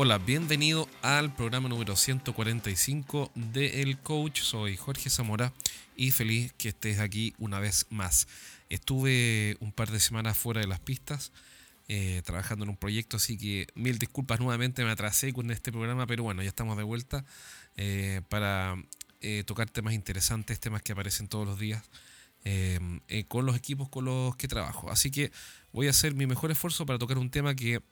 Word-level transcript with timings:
Hola, 0.00 0.18
bienvenido 0.18 0.88
al 1.02 1.34
programa 1.34 1.68
número 1.68 1.96
145 1.96 3.32
de 3.34 3.82
El 3.82 3.98
Coach. 3.98 4.42
Soy 4.42 4.76
Jorge 4.76 5.10
Zamora 5.10 5.52
y 5.96 6.12
feliz 6.12 6.52
que 6.56 6.68
estés 6.68 7.00
aquí 7.00 7.34
una 7.36 7.58
vez 7.58 7.84
más. 7.90 8.28
Estuve 8.68 9.56
un 9.58 9.72
par 9.72 9.90
de 9.90 9.98
semanas 9.98 10.38
fuera 10.38 10.60
de 10.60 10.68
las 10.68 10.78
pistas 10.78 11.32
eh, 11.88 12.22
trabajando 12.24 12.64
en 12.64 12.68
un 12.68 12.76
proyecto, 12.76 13.16
así 13.16 13.36
que 13.36 13.66
mil 13.74 13.98
disculpas 13.98 14.38
nuevamente, 14.38 14.84
me 14.84 14.92
atrasé 14.92 15.32
con 15.32 15.50
este 15.50 15.72
programa, 15.72 16.06
pero 16.06 16.22
bueno, 16.22 16.44
ya 16.44 16.48
estamos 16.48 16.76
de 16.76 16.84
vuelta 16.84 17.24
eh, 17.76 18.20
para 18.28 18.76
eh, 19.20 19.42
tocar 19.46 19.68
temas 19.68 19.94
interesantes, 19.94 20.60
temas 20.60 20.80
que 20.80 20.92
aparecen 20.92 21.26
todos 21.26 21.44
los 21.44 21.58
días. 21.58 21.82
con 23.26 23.46
los 23.46 23.56
equipos 23.56 23.88
con 23.88 24.04
los 24.04 24.36
que 24.36 24.46
trabajo. 24.46 24.92
Así 24.92 25.10
que 25.10 25.32
voy 25.72 25.88
a 25.88 25.90
hacer 25.90 26.14
mi 26.14 26.28
mejor 26.28 26.52
esfuerzo 26.52 26.86
para 26.86 27.00
tocar 27.00 27.18
un 27.18 27.30
tema 27.30 27.56
que 27.56 27.82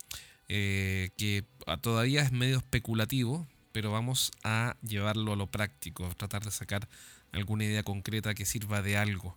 eh, 0.48 1.10
que 1.16 1.44
todavía 1.80 2.22
es 2.22 2.32
medio 2.32 2.58
especulativo, 2.58 3.46
pero 3.72 3.90
vamos 3.90 4.30
a 4.44 4.76
llevarlo 4.82 5.32
a 5.32 5.36
lo 5.36 5.48
práctico, 5.48 6.08
tratar 6.16 6.44
de 6.44 6.50
sacar 6.50 6.88
alguna 7.32 7.64
idea 7.64 7.82
concreta 7.82 8.34
que 8.34 8.46
sirva 8.46 8.82
de 8.82 8.96
algo. 8.96 9.36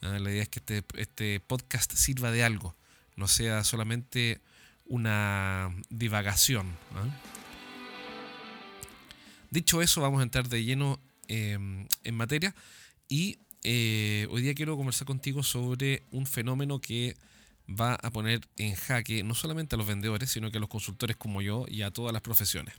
Ah, 0.00 0.18
la 0.18 0.30
idea 0.30 0.42
es 0.42 0.48
que 0.48 0.60
este, 0.60 0.84
este 0.96 1.40
podcast 1.40 1.92
sirva 1.92 2.30
de 2.30 2.44
algo, 2.44 2.74
no 3.16 3.28
sea 3.28 3.64
solamente 3.64 4.40
una 4.86 5.74
divagación. 5.90 6.68
¿ah? 6.94 7.08
Dicho 9.50 9.82
eso, 9.82 10.00
vamos 10.00 10.20
a 10.20 10.24
entrar 10.24 10.48
de 10.48 10.64
lleno 10.64 10.98
em, 11.28 11.86
en 12.02 12.14
materia 12.14 12.54
y 13.08 13.38
eh, 13.62 14.26
hoy 14.30 14.42
día 14.42 14.54
quiero 14.54 14.76
conversar 14.76 15.06
contigo 15.06 15.42
sobre 15.42 16.02
un 16.10 16.26
fenómeno 16.26 16.80
que 16.80 17.16
va 17.68 17.94
a 17.94 18.10
poner 18.10 18.40
en 18.56 18.74
jaque 18.74 19.22
no 19.22 19.34
solamente 19.34 19.74
a 19.74 19.78
los 19.78 19.86
vendedores, 19.86 20.30
sino 20.30 20.50
que 20.50 20.58
a 20.58 20.60
los 20.60 20.68
consultores 20.68 21.16
como 21.16 21.42
yo 21.42 21.64
y 21.68 21.82
a 21.82 21.90
todas 21.90 22.12
las 22.12 22.22
profesiones. 22.22 22.74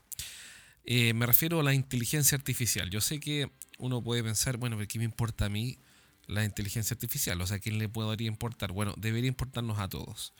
Eh, 0.85 1.13
me 1.13 1.25
refiero 1.25 1.59
a 1.59 1.63
la 1.63 1.73
inteligencia 1.73 2.37
artificial. 2.37 2.89
Yo 2.89 3.01
sé 3.01 3.19
que 3.19 3.49
uno 3.79 4.03
puede 4.03 4.23
pensar, 4.23 4.57
bueno, 4.57 4.77
¿qué 4.87 4.99
me 4.99 5.05
importa 5.05 5.45
a 5.45 5.49
mí 5.49 5.79
la 6.27 6.43
inteligencia 6.43 6.93
artificial? 6.93 7.41
O 7.41 7.47
sea, 7.47 7.59
¿quién 7.59 7.79
le 7.79 7.89
podría 7.89 8.27
importar? 8.27 8.71
Bueno, 8.71 8.93
debería 8.97 9.27
importarnos 9.27 9.79
a 9.79 9.89
todos. 9.89 10.33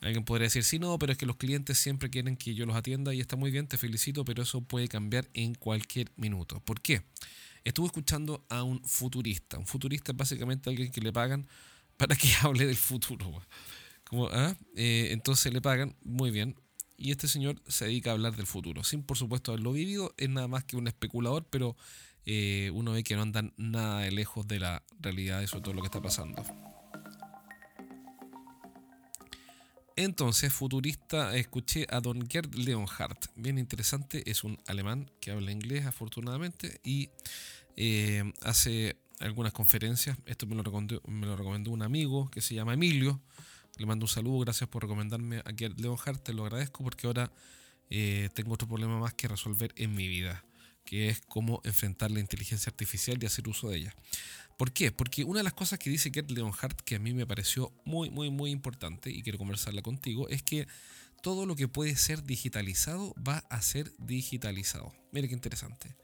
Alguien 0.00 0.24
podría 0.24 0.46
decir, 0.46 0.64
sí, 0.64 0.78
no, 0.78 0.98
pero 0.98 1.12
es 1.12 1.18
que 1.18 1.26
los 1.26 1.36
clientes 1.36 1.78
siempre 1.78 2.08
quieren 2.10 2.36
que 2.36 2.54
yo 2.54 2.64
los 2.66 2.74
atienda 2.74 3.12
y 3.14 3.20
está 3.20 3.36
muy 3.36 3.50
bien, 3.50 3.68
te 3.68 3.76
felicito, 3.76 4.24
pero 4.24 4.42
eso 4.42 4.62
puede 4.62 4.88
cambiar 4.88 5.28
en 5.34 5.54
cualquier 5.54 6.10
minuto. 6.16 6.60
¿Por 6.60 6.80
qué? 6.80 7.02
Estuve 7.64 7.86
escuchando 7.86 8.44
a 8.48 8.62
un 8.62 8.82
futurista. 8.82 9.58
Un 9.58 9.66
futurista 9.66 10.12
es 10.12 10.16
básicamente 10.16 10.70
alguien 10.70 10.90
que 10.90 11.02
le 11.02 11.12
pagan 11.12 11.46
para 12.00 12.16
que 12.16 12.28
hable 12.42 12.66
del 12.66 12.76
futuro. 12.76 13.30
Como, 14.04 14.26
¿ah? 14.28 14.56
eh, 14.74 15.08
entonces 15.10 15.52
le 15.52 15.60
pagan 15.60 15.94
muy 16.02 16.30
bien. 16.30 16.56
Y 16.96 17.10
este 17.10 17.28
señor 17.28 17.62
se 17.68 17.84
dedica 17.84 18.10
a 18.10 18.12
hablar 18.14 18.36
del 18.36 18.46
futuro, 18.46 18.84
sin 18.84 19.02
por 19.02 19.16
supuesto 19.16 19.52
haberlo 19.52 19.72
vivido, 19.72 20.14
es 20.18 20.28
nada 20.28 20.48
más 20.48 20.64
que 20.64 20.76
un 20.76 20.86
especulador, 20.86 21.46
pero 21.48 21.76
eh, 22.26 22.70
uno 22.74 22.92
ve 22.92 23.02
que 23.02 23.16
no 23.16 23.22
andan 23.22 23.54
nada 23.56 24.00
de 24.00 24.10
lejos 24.10 24.46
de 24.46 24.60
la 24.60 24.82
realidad 24.98 25.40
de 25.40 25.46
todo 25.46 25.72
lo 25.72 25.80
que 25.80 25.86
está 25.86 26.02
pasando. 26.02 26.42
Entonces, 29.96 30.52
futurista, 30.52 31.36
escuché 31.36 31.86
a 31.90 32.00
Don 32.00 32.28
Gerd 32.28 32.54
Leonhardt. 32.54 33.26
Bien 33.34 33.58
interesante, 33.58 34.30
es 34.30 34.44
un 34.44 34.58
alemán 34.66 35.10
que 35.20 35.30
habla 35.30 35.52
inglés 35.52 35.86
afortunadamente 35.86 36.80
y 36.82 37.10
eh, 37.76 38.30
hace 38.42 38.96
algunas 39.20 39.52
conferencias. 39.52 40.18
Esto 40.26 40.46
me 40.46 40.54
lo, 40.54 40.62
recomendó, 40.62 41.00
me 41.06 41.26
lo 41.26 41.36
recomendó 41.36 41.70
un 41.70 41.82
amigo 41.82 42.30
que 42.30 42.40
se 42.40 42.54
llama 42.54 42.74
Emilio. 42.74 43.20
Le 43.76 43.86
mando 43.86 44.04
un 44.04 44.08
saludo, 44.08 44.40
gracias 44.40 44.68
por 44.68 44.82
recomendarme 44.82 45.38
a 45.38 45.52
Leon 45.52 45.96
Hart, 46.04 46.22
te 46.22 46.32
lo 46.32 46.44
agradezco 46.44 46.82
porque 46.82 47.06
ahora 47.06 47.32
eh, 47.88 48.28
tengo 48.34 48.52
otro 48.52 48.68
problema 48.68 48.98
más 48.98 49.14
que 49.14 49.28
resolver 49.28 49.72
en 49.76 49.94
mi 49.94 50.08
vida, 50.08 50.44
que 50.84 51.08
es 51.08 51.20
cómo 51.28 51.60
enfrentar 51.64 52.10
la 52.10 52.20
inteligencia 52.20 52.70
artificial 52.70 53.18
y 53.22 53.26
hacer 53.26 53.48
uso 53.48 53.68
de 53.68 53.78
ella. 53.78 53.94
¿Por 54.58 54.72
qué? 54.72 54.92
Porque 54.92 55.24
una 55.24 55.40
de 55.40 55.44
las 55.44 55.54
cosas 55.54 55.78
que 55.78 55.88
dice 55.88 56.10
Gerd 56.12 56.30
Leonhardt, 56.30 56.80
que 56.82 56.96
a 56.96 56.98
mí 56.98 57.14
me 57.14 57.26
pareció 57.26 57.72
muy, 57.84 58.10
muy, 58.10 58.28
muy 58.30 58.50
importante 58.50 59.10
y 59.10 59.22
quiero 59.22 59.38
conversarla 59.38 59.80
contigo, 59.80 60.28
es 60.28 60.42
que 60.42 60.66
todo 61.22 61.46
lo 61.46 61.56
que 61.56 61.68
puede 61.68 61.96
ser 61.96 62.22
digitalizado 62.24 63.14
va 63.26 63.38
a 63.50 63.62
ser 63.62 63.92
digitalizado. 63.98 64.92
Mire 65.12 65.28
qué 65.28 65.34
interesante. 65.34 65.96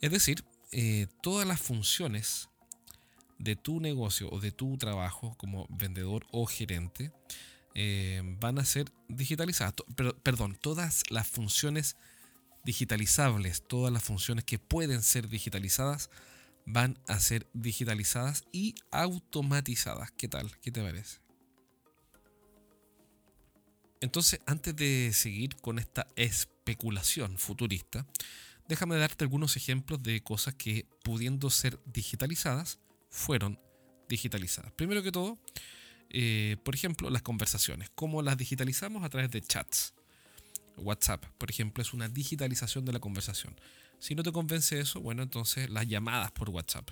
Es 0.00 0.10
decir, 0.10 0.44
eh, 0.72 1.06
todas 1.20 1.46
las 1.46 1.60
funciones 1.60 2.48
de 3.38 3.56
tu 3.56 3.80
negocio 3.80 4.28
o 4.30 4.40
de 4.40 4.52
tu 4.52 4.78
trabajo 4.78 5.34
como 5.36 5.66
vendedor 5.68 6.26
o 6.30 6.46
gerente 6.46 7.12
eh, 7.74 8.22
van 8.40 8.58
a 8.58 8.64
ser 8.64 8.90
digitalizadas. 9.08 9.74
perdón, 10.22 10.56
todas 10.60 11.02
las 11.10 11.26
funciones 11.26 11.96
digitalizables, 12.64 13.62
todas 13.66 13.92
las 13.92 14.02
funciones 14.02 14.44
que 14.44 14.58
pueden 14.58 15.02
ser 15.02 15.28
digitalizadas 15.28 16.10
van 16.64 16.98
a 17.08 17.18
ser 17.18 17.48
digitalizadas 17.52 18.44
y 18.52 18.74
automatizadas. 18.90 20.10
¿Qué 20.12 20.28
tal? 20.28 20.58
¿Qué 20.60 20.70
te 20.70 20.80
parece? 20.82 21.18
Entonces, 24.00 24.40
antes 24.46 24.74
de 24.74 25.12
seguir 25.12 25.56
con 25.56 25.78
esta 25.78 26.08
especulación 26.16 27.38
futurista, 27.38 28.06
déjame 28.68 28.96
darte 28.96 29.24
algunos 29.24 29.56
ejemplos 29.56 30.02
de 30.02 30.22
cosas 30.22 30.54
que 30.54 30.86
pudiendo 31.02 31.50
ser 31.50 31.78
digitalizadas, 31.86 32.78
fueron 33.10 33.58
digitalizadas. 34.08 34.72
Primero 34.72 35.02
que 35.02 35.12
todo, 35.12 35.38
eh, 36.10 36.56
por 36.64 36.74
ejemplo, 36.74 37.10
las 37.10 37.22
conversaciones. 37.22 37.90
¿Cómo 37.94 38.22
las 38.22 38.36
digitalizamos? 38.36 39.04
A 39.04 39.08
través 39.08 39.30
de 39.30 39.40
chats. 39.40 39.94
WhatsApp, 40.76 41.24
por 41.38 41.50
ejemplo, 41.50 41.82
es 41.82 41.92
una 41.92 42.08
digitalización 42.08 42.84
de 42.84 42.92
la 42.92 42.98
conversación. 42.98 43.54
Si 43.98 44.14
no 44.14 44.22
te 44.22 44.32
convence 44.32 44.80
eso, 44.80 45.00
bueno, 45.00 45.22
entonces 45.22 45.70
las 45.70 45.86
llamadas 45.86 46.32
por 46.32 46.50
WhatsApp. 46.50 46.90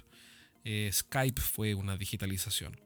Eh, 0.65 0.91
Skype 0.93 1.41
fue 1.41 1.75
una 1.75 1.97
digitalización. 1.97 2.79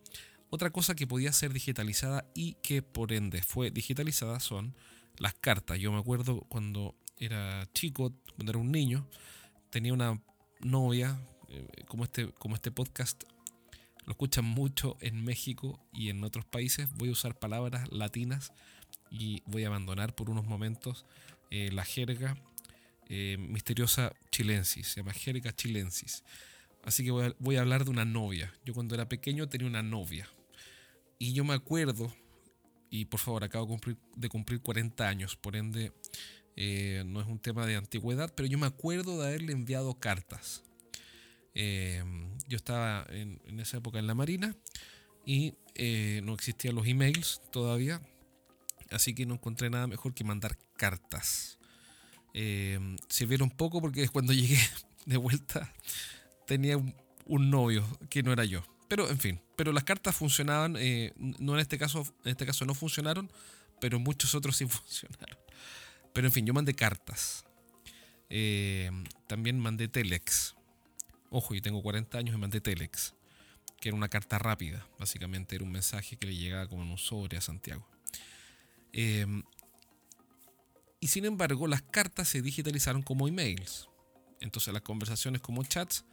Otra 0.51 0.71
cosa 0.71 0.95
que 0.95 1.07
podía 1.07 1.33
ser 1.33 1.53
digitalizada 1.53 2.25
y 2.35 2.55
que 2.63 2.81
por 2.81 3.13
ende 3.13 3.43
fue 3.43 3.71
digitalizada 3.71 4.39
son 4.41 4.75
las 5.19 5.35
cartas. 5.35 5.79
Yo 5.79 5.93
me 5.93 5.99
acuerdo 5.99 6.41
cuando 6.49 6.95
era 7.19 7.69
chico, 7.73 8.13
cuando 8.37 8.53
era 8.53 8.59
un 8.59 8.73
niño, 8.73 9.09
tenía 9.71 9.93
una 9.93 10.21
novia, 10.61 11.19
eh, 11.49 11.69
como, 11.87 12.05
este, 12.05 12.33
como 12.33 12.55
este 12.55 12.71
podcast 12.71 13.25
lo 14.07 14.13
escuchan 14.13 14.45
mucho 14.45 14.97
en 15.01 15.25
México 15.25 15.81
y 15.93 16.11
en 16.11 16.25
otros 16.25 16.45
países, 16.45 16.89
voy 16.95 17.09
a 17.09 17.13
usar 17.13 17.39
palabras 17.39 17.91
latinas 17.91 18.53
y 19.11 19.43
voy 19.47 19.65
a 19.65 19.69
abandonar 19.69 20.15
por 20.15 20.31
unos 20.31 20.47
momentos 20.47 21.07
eh, 21.51 21.71
la 21.73 21.85
jerga 21.85 22.37
eh, 23.09 23.37
misteriosa 23.39 24.13
chilensis, 24.31 24.89
se 24.89 25.01
llama 25.01 25.13
jerga 25.13 25.55
chilensis. 25.55 26.25
Así 26.83 27.05
que 27.05 27.11
voy 27.11 27.27
a, 27.27 27.35
voy 27.39 27.57
a 27.57 27.61
hablar 27.61 27.85
de 27.85 27.91
una 27.91 28.05
novia. 28.05 28.53
Yo 28.65 28.75
cuando 28.75 28.95
era 28.95 29.09
pequeño 29.09 29.49
tenía 29.49 29.67
una 29.67 29.83
novia. 29.83 30.29
Y 31.19 31.33
yo 31.33 31.45
me 31.45 31.55
acuerdo, 31.55 32.15
y 32.91 33.07
por 33.07 33.21
favor, 33.21 33.45
acabo 33.45 33.65
de 33.65 33.71
cumplir, 33.71 33.97
de 34.17 34.29
cumplir 34.29 34.61
40 34.61 35.09
años, 35.09 35.37
por 35.37 35.57
ende 35.57 35.93
eh, 36.57 37.03
no 37.07 37.21
es 37.21 37.27
un 37.27 37.39
tema 37.39 37.67
de 37.67 37.77
antigüedad, 37.77 38.33
pero 38.35 38.47
yo 38.49 38.59
me 38.59 38.67
acuerdo 38.67 39.21
de 39.21 39.29
haberle 39.29 39.53
enviado 39.53 39.95
cartas. 39.99 40.63
Eh, 41.55 42.03
yo 42.49 42.57
estaba 42.57 43.07
en, 43.11 43.41
esa 43.61 43.79
época 43.79 43.99
en 43.99 44.07
la 44.07 44.15
Marina 44.15 44.55
y 45.25 45.55
eh, 45.75 46.21
no 46.25 46.35
existían 46.35 46.75
los 46.75 46.87
emails 46.87 47.41
todavía, 47.51 48.01
así 48.91 49.15
que 49.15 49.27
no 49.27 49.35
encontré 49.35 49.71
nada 49.71 49.87
mejor 49.87 50.15
que 50.15 50.25
mandar 50.25 50.57
cartas. 50.77 51.59
sirvieron 53.09 53.51
poco 53.51 53.81
porque 53.81 54.09
cuando 54.13 54.33
llegué 54.33 54.59
de 55.07 55.17
vuelta 55.17 55.73
tenía 56.47 56.77
un, 56.77 57.51
novio 57.51 57.85
que 58.11 58.23
no 58.23 58.33
era 58.33 58.45
yo. 58.45 58.63
Pero 58.89 59.09
en 59.11 59.19
fin, 59.19 59.41
pero 59.57 59.73
las 59.73 59.85
cartas 59.85 60.15
funcionaban, 60.15 60.75
no 61.19 61.55
en 61.55 61.61
este 61.61 61.79
caso, 61.79 62.07
en 62.25 62.33
este 62.33 62.47
caso 62.47 62.65
no 62.65 62.75
funcionaron, 62.75 63.33
pero 63.81 63.99
muchos 63.99 64.35
otros 64.35 64.57
sí 64.57 64.67
funcionaron. 64.69 65.44
Pero 66.15 66.29
en 66.29 66.33
fin, 66.33 66.47
yo 66.47 66.55
mandé 66.55 66.75
cartas. 66.75 67.45
Eh, 68.31 68.91
también 69.27 69.59
mandé 69.59 69.89
telex. 69.89 70.55
Ojo, 71.29 71.55
y 71.55 71.61
tengo 71.61 71.83
40 71.83 72.17
años 72.17 72.37
y 72.37 72.39
mandé 72.39 72.61
telex. 72.61 73.15
Que 73.81 73.89
era 73.89 73.97
una 73.97 74.09
carta 74.09 74.39
rápida. 74.39 74.87
Básicamente 74.99 75.57
era 75.57 75.65
un 75.65 75.73
mensaje 75.73 76.17
que 76.17 76.29
le 76.29 76.37
llegaba 76.37 76.69
como 76.69 76.85
en 76.85 76.91
un 76.91 76.99
sobre 76.99 77.37
a 77.37 77.41
Santiago. 77.41 77.87
Eh, 78.93 79.27
y 81.01 81.09
sin 81.09 81.25
embargo, 81.25 81.67
las 81.67 81.83
cartas 81.83 82.29
se 82.29 82.41
digitalizaron 82.41 83.03
como 83.03 83.27
emails. 83.27 83.89
Entonces 84.41 84.73
las 84.73 84.83
conversaciones 84.83 85.41
como 85.41 85.65
chats, 85.65 86.05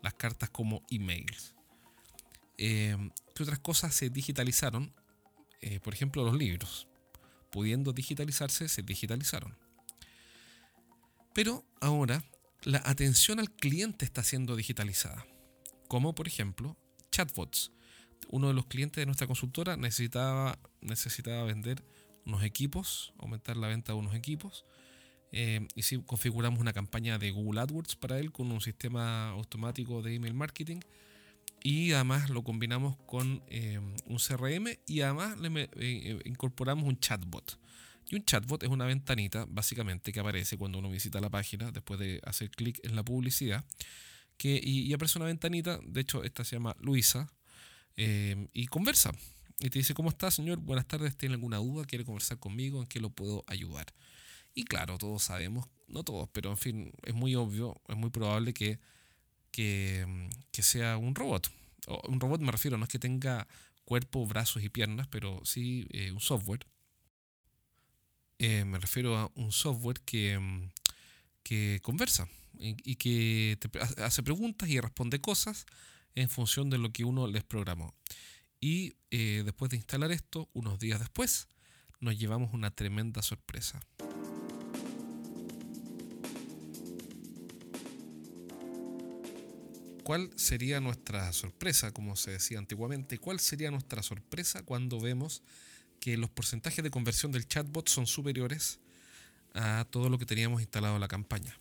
las 0.00 0.14
cartas 0.14 0.48
como 0.48 0.82
emails. 0.90 1.54
Eh, 2.56 2.96
¿Qué 3.34 3.42
otras 3.42 3.58
cosas 3.58 3.94
se 3.94 4.08
digitalizaron? 4.08 4.92
por 5.82 5.92
ejemplo, 5.92 6.24
los 6.24 6.34
libros 6.34 6.88
pudiendo 7.50 7.92
digitalizarse, 7.92 8.68
se 8.68 8.82
digitalizaron. 8.82 9.56
Pero 11.34 11.64
ahora 11.80 12.24
la 12.62 12.82
atención 12.84 13.40
al 13.40 13.50
cliente 13.50 14.04
está 14.04 14.22
siendo 14.22 14.56
digitalizada. 14.56 15.26
Como 15.88 16.14
por 16.14 16.26
ejemplo 16.26 16.76
chatbots. 17.10 17.72
Uno 18.28 18.48
de 18.48 18.54
los 18.54 18.66
clientes 18.66 19.00
de 19.00 19.06
nuestra 19.06 19.26
consultora 19.26 19.76
necesitaba, 19.76 20.58
necesitaba 20.80 21.44
vender 21.44 21.82
unos 22.26 22.44
equipos, 22.44 23.12
aumentar 23.18 23.56
la 23.56 23.68
venta 23.68 23.92
de 23.92 23.98
unos 23.98 24.14
equipos. 24.14 24.64
Eh, 25.32 25.66
y 25.74 25.82
si 25.82 26.02
configuramos 26.02 26.60
una 26.60 26.72
campaña 26.72 27.18
de 27.18 27.30
Google 27.30 27.60
AdWords 27.60 27.96
para 27.96 28.18
él 28.18 28.32
con 28.32 28.50
un 28.50 28.60
sistema 28.60 29.30
automático 29.30 30.02
de 30.02 30.14
email 30.14 30.34
marketing 30.34 30.80
y 31.62 31.92
además 31.92 32.30
lo 32.30 32.42
combinamos 32.42 32.96
con 33.06 33.42
eh, 33.48 33.78
un 34.06 34.16
CRM 34.18 34.78
y 34.86 35.00
además 35.02 35.38
le 35.38 35.68
eh, 35.76 36.20
incorporamos 36.24 36.84
un 36.86 36.98
chatbot. 36.98 37.58
Y 38.10 38.16
un 38.16 38.24
chatbot 38.24 38.62
es 38.62 38.68
una 38.68 38.86
ventanita 38.86 39.46
básicamente 39.48 40.12
que 40.12 40.20
aparece 40.20 40.56
cuando 40.56 40.78
uno 40.78 40.90
visita 40.90 41.20
la 41.20 41.30
página 41.30 41.70
después 41.70 42.00
de 42.00 42.20
hacer 42.24 42.50
clic 42.50 42.80
en 42.82 42.96
la 42.96 43.04
publicidad 43.04 43.64
que, 44.36 44.60
y, 44.62 44.92
aparece 44.92 45.18
una 45.18 45.26
ventanita, 45.26 45.78
de 45.84 46.00
hecho 46.00 46.24
esta 46.24 46.44
se 46.44 46.56
llama 46.56 46.74
Luisa 46.80 47.30
y 47.96 48.66
conversa. 48.68 49.12
Y 49.58 49.68
te 49.68 49.78
dice, 49.78 49.92
¿cómo 49.92 50.08
está 50.08 50.30
señor? 50.30 50.58
Buenas 50.58 50.88
tardes, 50.88 51.14
¿tiene 51.16 51.34
alguna 51.34 51.58
duda? 51.58 51.84
¿Quiere 51.84 52.06
conversar 52.06 52.38
conmigo? 52.38 52.80
¿En 52.80 52.86
qué 52.86 52.98
lo 52.98 53.10
puedo 53.10 53.44
ayudar? 53.46 53.92
Y 54.54 54.64
claro, 54.64 54.96
todos 54.96 55.22
sabemos, 55.22 55.68
no 55.86 56.02
todos, 56.02 56.28
pero 56.32 56.50
en 56.50 56.56
fin, 56.56 56.92
es 57.04 57.14
muy 57.14 57.34
obvio, 57.34 57.80
es 57.88 57.96
muy 57.96 58.10
probable 58.10 58.54
que, 58.54 58.80
que, 59.50 60.04
mm, 60.06 60.30
sea 60.60 60.98
un 60.98 61.14
robot. 61.14 61.50
un 62.08 62.20
robot 62.20 62.40
me 62.42 62.52
refiero, 62.52 62.76
no 62.76 62.84
es 62.84 62.90
que 62.90 62.98
tenga 62.98 63.46
cuerpo, 63.84 64.26
brazos 64.26 64.62
y 64.62 64.68
piernas, 64.68 65.08
pero 65.08 65.40
sí 65.44 65.88
eh, 65.90 66.12
un 66.12 66.20
software. 66.20 66.66
Eh, 68.38 68.64
me 68.64 68.78
refiero 68.78 69.16
a 69.16 69.30
un 69.34 69.52
software 69.52 70.00
que, 70.00 70.38
mm, 70.38 70.70
que 71.42 71.80
conversa 71.82 72.28
y, 72.58 72.96
que 72.96 73.58
hace 73.98 74.22
preguntas 74.22 74.68
y 74.68 74.78
responde 74.80 75.20
cosas 75.20 75.66
en 76.14 76.28
función 76.28 76.70
de 76.70 76.78
lo 76.78 76.92
que 76.92 77.04
uno 77.04 77.26
les 77.26 77.42
programó. 77.42 77.94
Y 78.60 78.94
eh, 79.10 79.42
después 79.44 79.70
de 79.70 79.78
instalar 79.78 80.12
esto, 80.12 80.48
unos 80.52 80.78
días 80.78 81.00
después, 81.00 81.48
nos 82.00 82.18
llevamos 82.18 82.52
una 82.52 82.70
tremenda 82.70 83.22
sorpresa. 83.22 83.80
¿Cuál 90.10 90.32
sería 90.34 90.80
nuestra 90.80 91.32
sorpresa, 91.32 91.92
como 91.92 92.16
se 92.16 92.32
decía 92.32 92.58
antiguamente? 92.58 93.18
¿Cuál 93.18 93.38
sería 93.38 93.70
nuestra 93.70 94.02
sorpresa 94.02 94.64
cuando 94.64 94.98
vemos 94.98 95.40
que 96.00 96.16
los 96.16 96.28
porcentajes 96.28 96.82
de 96.82 96.90
conversión 96.90 97.30
del 97.30 97.46
chatbot 97.46 97.88
son 97.88 98.08
superiores 98.08 98.80
a 99.54 99.86
todo 99.88 100.08
lo 100.08 100.18
que 100.18 100.26
teníamos 100.26 100.62
instalado 100.62 100.96
en 100.96 101.00
la 101.00 101.06
campaña? 101.06 101.56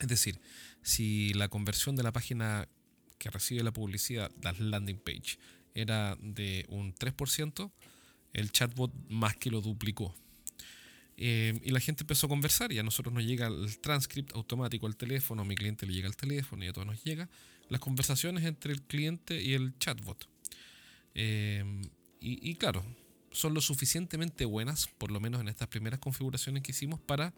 Es 0.00 0.08
decir, 0.08 0.38
si 0.82 1.32
la 1.32 1.48
conversión 1.48 1.96
de 1.96 2.02
la 2.02 2.12
página 2.12 2.68
que 3.16 3.30
recibe 3.30 3.62
la 3.62 3.72
publicidad, 3.72 4.30
la 4.42 4.52
landing 4.52 4.98
page, 4.98 5.38
era 5.72 6.18
de 6.20 6.66
un 6.68 6.94
3%, 6.94 7.72
el 8.34 8.52
chatbot 8.52 8.92
más 9.08 9.38
que 9.38 9.50
lo 9.50 9.62
duplicó. 9.62 10.14
Eh, 11.16 11.58
y 11.64 11.70
la 11.70 11.80
gente 11.80 12.02
empezó 12.02 12.26
a 12.26 12.28
conversar 12.28 12.70
y 12.70 12.78
a 12.78 12.82
nosotros 12.82 13.14
nos 13.14 13.24
llega 13.24 13.46
el 13.46 13.78
transcript 13.78 14.34
automático 14.34 14.86
al 14.86 14.96
teléfono, 14.96 15.40
a 15.40 15.44
mi 15.46 15.54
cliente 15.54 15.86
le 15.86 15.94
llega 15.94 16.08
el 16.08 16.16
teléfono 16.16 16.66
y 16.66 16.68
a 16.68 16.74
todos 16.74 16.86
nos 16.86 17.02
llega 17.02 17.30
las 17.72 17.80
conversaciones 17.80 18.44
entre 18.44 18.72
el 18.72 18.82
cliente 18.82 19.42
y 19.42 19.54
el 19.54 19.76
chatbot. 19.78 20.28
Eh, 21.14 21.64
y, 22.20 22.54
claro, 22.54 22.84
son 23.32 23.54
lo 23.54 23.60
suficientemente 23.60 24.44
buenas, 24.44 24.86
por 24.86 25.10
lo 25.10 25.18
menos 25.18 25.40
en 25.40 25.48
estas 25.48 25.66
primeras 25.66 25.98
configuraciones 25.98 26.62
que 26.62 26.70
hicimos, 26.70 27.00
para 27.00 27.34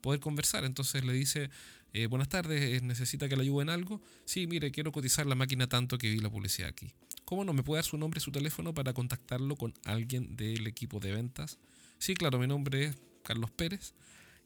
poder 0.00 0.20
conversar. 0.20 0.64
Entonces 0.64 1.04
le 1.04 1.12
dice, 1.14 1.50
eh, 1.94 2.06
buenas 2.06 2.28
tardes, 2.28 2.62
eh, 2.62 2.80
¿necesita 2.84 3.28
que 3.28 3.36
le 3.36 3.42
ayude 3.42 3.62
en 3.62 3.70
algo? 3.70 4.00
Sí, 4.26 4.46
mire, 4.46 4.70
quiero 4.70 4.92
cotizar 4.92 5.26
la 5.26 5.34
máquina 5.34 5.66
tanto 5.66 5.98
que 5.98 6.10
vi 6.10 6.18
la 6.18 6.30
publicidad 6.30 6.68
aquí. 6.68 6.92
¿Cómo 7.24 7.44
no? 7.44 7.52
¿Me 7.52 7.62
puede 7.62 7.78
dar 7.78 7.84
su 7.84 7.96
nombre 7.96 8.18
y 8.18 8.20
su 8.20 8.30
teléfono 8.30 8.74
para 8.74 8.92
contactarlo 8.92 9.56
con 9.56 9.74
alguien 9.84 10.36
del 10.36 10.66
equipo 10.66 11.00
de 11.00 11.12
ventas? 11.12 11.58
Sí, 11.98 12.14
claro, 12.14 12.38
mi 12.38 12.46
nombre 12.46 12.84
es 12.84 12.96
Carlos 13.24 13.50
Pérez 13.50 13.94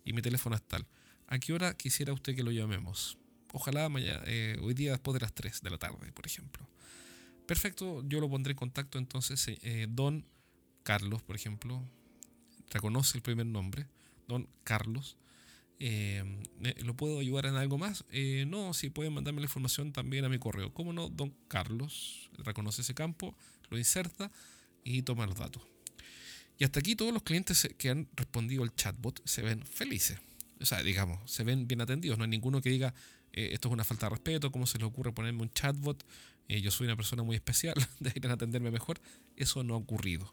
y 0.04 0.12
mi 0.12 0.22
teléfono 0.22 0.56
es 0.56 0.62
tal. 0.62 0.86
¿A 1.26 1.38
qué 1.38 1.52
hora 1.52 1.74
quisiera 1.76 2.12
usted 2.12 2.34
que 2.34 2.44
lo 2.44 2.52
llamemos? 2.52 3.18
Ojalá 3.52 3.88
mañana, 3.90 4.22
eh, 4.26 4.56
hoy 4.62 4.72
día 4.72 4.92
después 4.92 5.14
de 5.14 5.20
las 5.20 5.34
3 5.34 5.60
de 5.60 5.70
la 5.70 5.76
tarde, 5.76 6.10
por 6.12 6.26
ejemplo. 6.26 6.66
Perfecto, 7.46 8.02
yo 8.08 8.20
lo 8.20 8.30
pondré 8.30 8.52
en 8.52 8.56
contacto 8.56 8.98
entonces. 8.98 9.46
Eh, 9.62 9.86
don 9.90 10.24
Carlos, 10.82 11.22
por 11.22 11.36
ejemplo, 11.36 11.82
reconoce 12.70 13.18
el 13.18 13.22
primer 13.22 13.46
nombre. 13.46 13.86
Don 14.26 14.48
Carlos. 14.64 15.18
Eh, 15.78 16.24
¿Lo 16.82 16.94
puedo 16.96 17.18
ayudar 17.18 17.46
en 17.46 17.56
algo 17.56 17.76
más? 17.76 18.04
no, 18.46 18.72
si 18.72 18.88
pueden 18.88 19.12
mandarme 19.12 19.40
la 19.40 19.46
información 19.46 19.92
también 19.92 20.24
a 20.24 20.30
mi 20.30 20.38
correo. 20.38 20.72
¿Cómo 20.72 20.94
no? 20.94 21.10
Don 21.10 21.34
Carlos 21.48 22.30
reconoce 22.38 22.80
ese 22.82 22.94
campo, 22.94 23.36
lo 23.68 23.76
inserta 23.76 24.30
y 24.84 25.02
toma 25.02 25.26
los 25.26 25.36
datos. 25.36 25.62
Y 26.58 26.64
hasta 26.64 26.80
aquí 26.80 26.94
todos 26.94 27.12
los 27.12 27.22
clientes 27.22 27.68
que 27.76 27.90
han 27.90 28.08
respondido 28.16 28.62
al 28.62 28.74
chatbot 28.74 29.20
se 29.26 29.42
ven 29.42 29.66
felices. 29.66 30.18
O 30.60 30.64
sea, 30.64 30.82
digamos, 30.82 31.28
se 31.30 31.42
ven 31.42 31.66
bien 31.66 31.80
atendidos. 31.80 32.16
No 32.16 32.24
hay 32.24 32.30
ninguno 32.30 32.62
que 32.62 32.70
diga, 32.70 32.94
eh, 33.32 33.50
esto 33.52 33.68
es 33.68 33.72
una 33.72 33.84
falta 33.84 34.06
de 34.06 34.10
respeto, 34.10 34.52
¿cómo 34.52 34.66
se 34.66 34.78
le 34.78 34.84
ocurre 34.84 35.12
ponerme 35.12 35.42
un 35.42 35.52
chatbot? 35.52 36.04
Eh, 36.48 36.60
yo 36.60 36.70
soy 36.70 36.86
una 36.86 36.96
persona 36.96 37.22
muy 37.22 37.36
especial, 37.36 37.74
deberían 38.00 38.32
atenderme 38.32 38.70
mejor. 38.70 39.00
Eso 39.36 39.62
no 39.64 39.74
ha 39.74 39.78
ocurrido. 39.78 40.32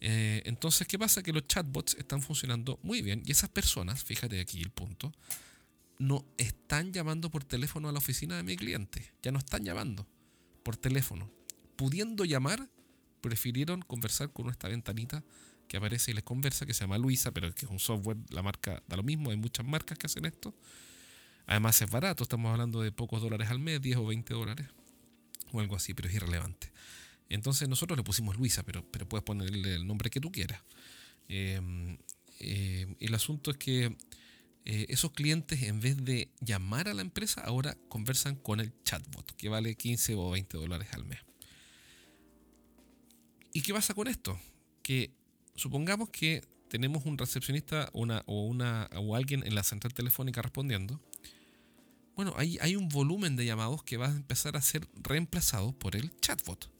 Eh, 0.00 0.42
entonces, 0.44 0.86
¿qué 0.86 0.98
pasa? 0.98 1.22
Que 1.22 1.32
los 1.32 1.46
chatbots 1.46 1.94
están 1.94 2.20
funcionando 2.20 2.78
muy 2.82 3.00
bien 3.00 3.22
y 3.24 3.30
esas 3.32 3.48
personas, 3.48 4.04
fíjate 4.04 4.38
aquí 4.40 4.60
el 4.60 4.70
punto, 4.70 5.12
no 5.98 6.26
están 6.36 6.92
llamando 6.92 7.30
por 7.30 7.44
teléfono 7.44 7.88
a 7.88 7.92
la 7.92 7.98
oficina 7.98 8.36
de 8.36 8.42
mi 8.42 8.56
cliente, 8.56 9.12
ya 9.22 9.32
no 9.32 9.38
están 9.38 9.64
llamando 9.64 10.06
por 10.62 10.76
teléfono. 10.76 11.30
Pudiendo 11.76 12.24
llamar, 12.24 12.68
prefirieron 13.20 13.80
conversar 13.80 14.30
con 14.30 14.50
esta 14.50 14.68
ventanita 14.68 15.24
que 15.68 15.78
aparece 15.78 16.10
y 16.10 16.14
les 16.14 16.24
conversa, 16.24 16.66
que 16.66 16.74
se 16.74 16.80
llama 16.80 16.98
Luisa, 16.98 17.32
pero 17.32 17.54
que 17.54 17.64
es 17.64 17.70
un 17.70 17.78
software, 17.78 18.18
la 18.28 18.42
marca 18.42 18.82
da 18.86 18.96
lo 18.96 19.02
mismo, 19.02 19.30
hay 19.30 19.36
muchas 19.36 19.64
marcas 19.64 19.96
que 19.96 20.06
hacen 20.06 20.26
esto. 20.26 20.54
Además 21.46 21.80
es 21.82 21.90
barato, 21.90 22.22
estamos 22.22 22.50
hablando 22.50 22.80
de 22.80 22.92
pocos 22.92 23.20
dólares 23.20 23.50
al 23.50 23.58
mes, 23.58 23.80
10 23.80 23.98
o 23.98 24.06
20 24.06 24.34
dólares, 24.34 24.66
o 25.52 25.60
algo 25.60 25.76
así, 25.76 25.94
pero 25.94 26.08
es 26.08 26.14
irrelevante. 26.14 26.72
Entonces 27.28 27.68
nosotros 27.68 27.96
le 27.96 28.04
pusimos 28.04 28.36
Luisa, 28.36 28.62
pero, 28.62 28.84
puedes 28.86 29.24
ponerle 29.24 29.74
el 29.74 29.86
nombre 29.86 30.10
que 30.10 30.20
tú 30.20 30.30
quieras. 30.32 30.62
Em, 31.28 31.98
el 32.38 33.14
asunto 33.14 33.50
es 33.50 33.56
que 33.56 33.96
eh, 34.64 34.86
esos 34.88 35.12
clientes, 35.12 35.62
en 35.62 35.80
vez 35.80 36.02
de 36.04 36.30
llamar 36.40 36.88
a 36.88 36.94
la 36.94 37.02
empresa, 37.02 37.42
ahora 37.42 37.76
conversan 37.88 38.36
con 38.36 38.60
el 38.60 38.72
chatbot, 38.82 39.32
que 39.36 39.48
vale 39.48 39.74
15 39.74 40.14
o 40.14 40.30
20 40.30 40.56
dólares 40.56 40.88
al 40.92 41.04
mes. 41.04 41.20
¿Y 43.52 43.60
qué 43.60 43.72
pasa 43.72 43.94
con 43.94 44.08
esto? 44.08 44.38
Que 44.82 45.12
supongamos 45.54 46.08
que 46.08 46.42
tenemos 46.68 47.04
un 47.04 47.18
recepcionista 47.18 47.90
o, 47.92 48.00
una, 48.46 48.90
o 48.96 49.14
alguien 49.14 49.46
en 49.46 49.54
la 49.54 49.62
central 49.62 49.94
telefónica 49.94 50.42
respondiendo 50.42 51.00
bueno, 52.16 52.34
hay, 52.36 52.76
un 52.76 52.88
volumen 52.88 53.34
de 53.36 53.44
llamados 53.44 53.82
que 53.82 53.96
va 53.96 54.06
a 54.06 54.16
empezar 54.16 54.56
a 54.56 54.62
ser 54.62 54.88
reemplazado 54.94 55.72
por 55.72 55.96
el 55.96 56.18
chatbot. 56.20 56.70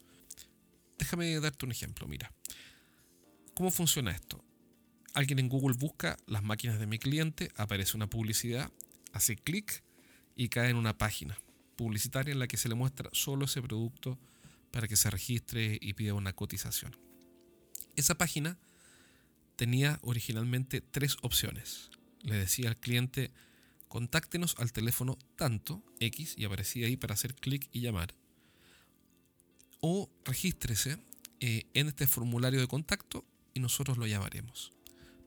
Déjame 0.99 1.39
darte 1.41 1.67
un 1.67 1.73
ejemplo, 1.73 2.07
mira. 2.07 2.33
¿Cómo 3.55 3.71
funciona 3.71 4.13
esto? 4.13 4.45
Alguien 5.13 5.39
en 5.39 5.49
Google 5.49 5.77
busca 5.77 6.17
las 6.27 6.43
máquinas 6.43 6.79
de 6.79 6.87
mi 6.87 6.99
cliente, 6.99 7.51
aparece 7.57 7.97
una 7.97 8.09
publicidad, 8.09 8.71
hace 9.13 9.37
clic 9.37 9.83
y 10.37 10.49
cae 10.49 10.71
en 10.71 10.77
una 10.77 10.99
página 10.99 11.39
publicitaria 11.77 12.33
en 12.33 12.39
la 12.39 12.49
que 12.49 12.57
se 12.57 12.69
le 12.69 12.75
muestra 12.75 13.11
solo 13.13 13.45
ese 13.45 13.63
producto 13.63 14.19
para 14.71 14.89
que 14.89 14.97
se 14.97 15.11
registre 15.11 15.79
y 15.81 15.95
pida 15.95 16.15
una 16.15 16.33
cotización. 16.33 16.97
Esa 17.97 18.17
página 18.17 18.59
tenía 19.57 19.99
originalmente 20.03 20.81
tres 20.81 21.17
opciones. 21.23 21.91
Le 22.23 22.37
decía 22.37 22.69
al 22.69 22.77
cliente, 22.77 23.33
contáctenos 23.95 24.57
al 24.59 24.73
teléfono 24.73 25.17
tanto 25.37 25.81
X 26.01 26.35
y 26.37 26.45
aparecía 26.45 26.89
ahí 26.89 26.97
para 26.97 27.15
hacer 27.15 27.37
clic 27.37 27.69
y 27.71 27.81
llamar. 27.81 28.13
O 29.79 30.11
regístrese 30.25 30.99
eh, 31.39 31.69
en 31.75 31.87
este 31.87 32.09
formulario 32.09 32.59
de 32.59 32.67
contacto 32.67 33.25
y 33.55 33.61
nosotros 33.61 33.97
lo 33.97 34.09
llamaremos. 34.09 34.73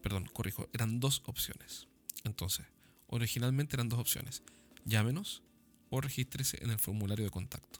Perdón, 0.04 0.26
corrijo, 0.34 0.68
eran 0.74 1.00
dos 1.00 1.24
opciones. 1.28 1.88
Entonces, 2.26 2.66
originalmente 3.08 3.78
eran 3.78 3.88
dos 3.88 4.00
opciones. 4.00 4.44
Llámenos 4.84 5.44
o 5.90 6.02
regístrese 6.02 6.62
en 6.62 6.72
el 6.72 6.78
formulario 6.78 7.24
de 7.24 7.32
contacto. 7.32 7.80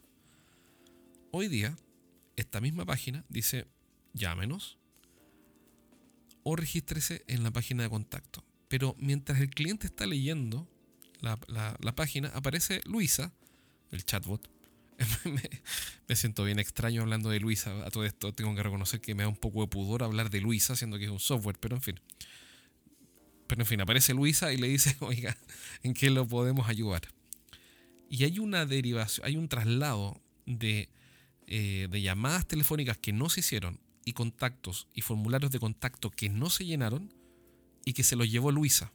Hoy 1.32 1.48
día, 1.48 1.76
esta 2.36 2.62
misma 2.62 2.86
página 2.86 3.26
dice 3.28 3.66
llámenos 4.14 4.78
o 6.44 6.56
regístrese 6.56 7.24
en 7.26 7.42
la 7.42 7.50
página 7.50 7.82
de 7.82 7.90
contacto. 7.90 8.42
Pero 8.68 8.96
mientras 8.98 9.38
el 9.42 9.50
cliente 9.50 9.86
está 9.86 10.06
leyendo 10.06 10.66
la, 11.20 11.94
página, 11.94 12.28
aparece 12.34 12.80
Luisa, 12.84 13.32
el 13.90 14.04
chatbot. 14.04 14.48
me, 16.08 16.16
siento 16.16 16.44
bien 16.44 16.58
extraño 16.58 17.02
hablando 17.02 17.30
de 17.30 17.40
Luisa. 17.40 17.70
A 17.84 17.90
todo 17.90 18.04
esto 18.04 18.32
tengo 18.32 18.54
que 18.54 18.62
reconocer 18.62 19.00
que 19.00 19.14
me 19.14 19.22
da 19.22 19.28
un 19.28 19.36
poco 19.36 19.60
de 19.60 19.68
pudor 19.68 20.02
hablar 20.02 20.30
de 20.30 20.40
Luisa, 20.40 20.74
siendo 20.76 20.98
que 20.98 21.04
es 21.04 21.10
un 21.10 21.20
software, 21.20 21.58
pero 21.60 21.76
en 21.76 21.82
fin. 21.82 22.00
Pero 23.46 23.62
en 23.62 23.66
fin, 23.66 23.80
aparece 23.80 24.14
Luisa 24.14 24.52
y 24.52 24.56
le 24.56 24.68
dice, 24.68 24.96
oiga, 25.00 25.36
¿en 25.82 25.94
qué 25.94 26.10
lo 26.10 26.26
podemos 26.26 26.68
ayudar? 26.68 27.02
Y 28.10 28.24
hay 28.24 28.38
una 28.38 28.66
derivación, 28.66 29.26
hay 29.26 29.36
un 29.36 29.48
traslado 29.48 30.20
de, 30.46 30.88
eh, 31.46 31.88
de 31.90 32.02
llamadas 32.02 32.46
telefónicas 32.46 32.98
que 32.98 33.12
no 33.12 33.28
se 33.28 33.40
hicieron 33.40 33.80
y 34.04 34.14
contactos 34.14 34.88
y 34.94 35.02
formularios 35.02 35.52
de 35.52 35.58
contacto 35.58 36.10
que 36.10 36.30
no 36.30 36.48
se 36.48 36.64
llenaron 36.64 37.12
y 37.84 37.92
que 37.92 38.02
se 38.02 38.16
los 38.16 38.30
llevó 38.30 38.50
Luisa. 38.50 38.92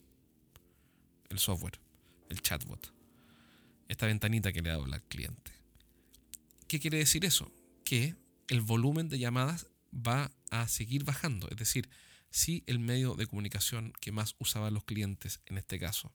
el 1.30 1.40
software, 1.40 1.80
el 2.34 2.42
chatbot. 2.42 2.94
Esta 3.88 4.08
ventanita 4.08 4.52
que 4.52 4.62
le 4.62 4.70
dado 4.70 4.86
al 4.86 5.04
cliente. 5.04 5.52
¿Qué 6.68 6.80
quiere 6.80 6.98
decir 6.98 7.26
eso? 7.26 7.52
Que 7.84 8.16
el 8.48 8.62
volumen 8.62 9.08
de 9.10 9.20
llamadas 9.20 9.68
va 9.94 10.32
a 10.50 10.68
seguir 10.68 11.04
bajando. 11.04 11.48
Es 11.50 11.58
decir, 11.58 11.90
si 12.30 12.64
el 12.66 12.80
medio 12.80 13.14
de 13.14 13.28
comunicación 13.28 13.94
que 14.02 14.12
más 14.12 14.36
usaban 14.40 14.74
los 14.74 14.84
clientes, 14.84 15.40
en 15.46 15.58
este 15.58 15.80
caso, 15.80 16.12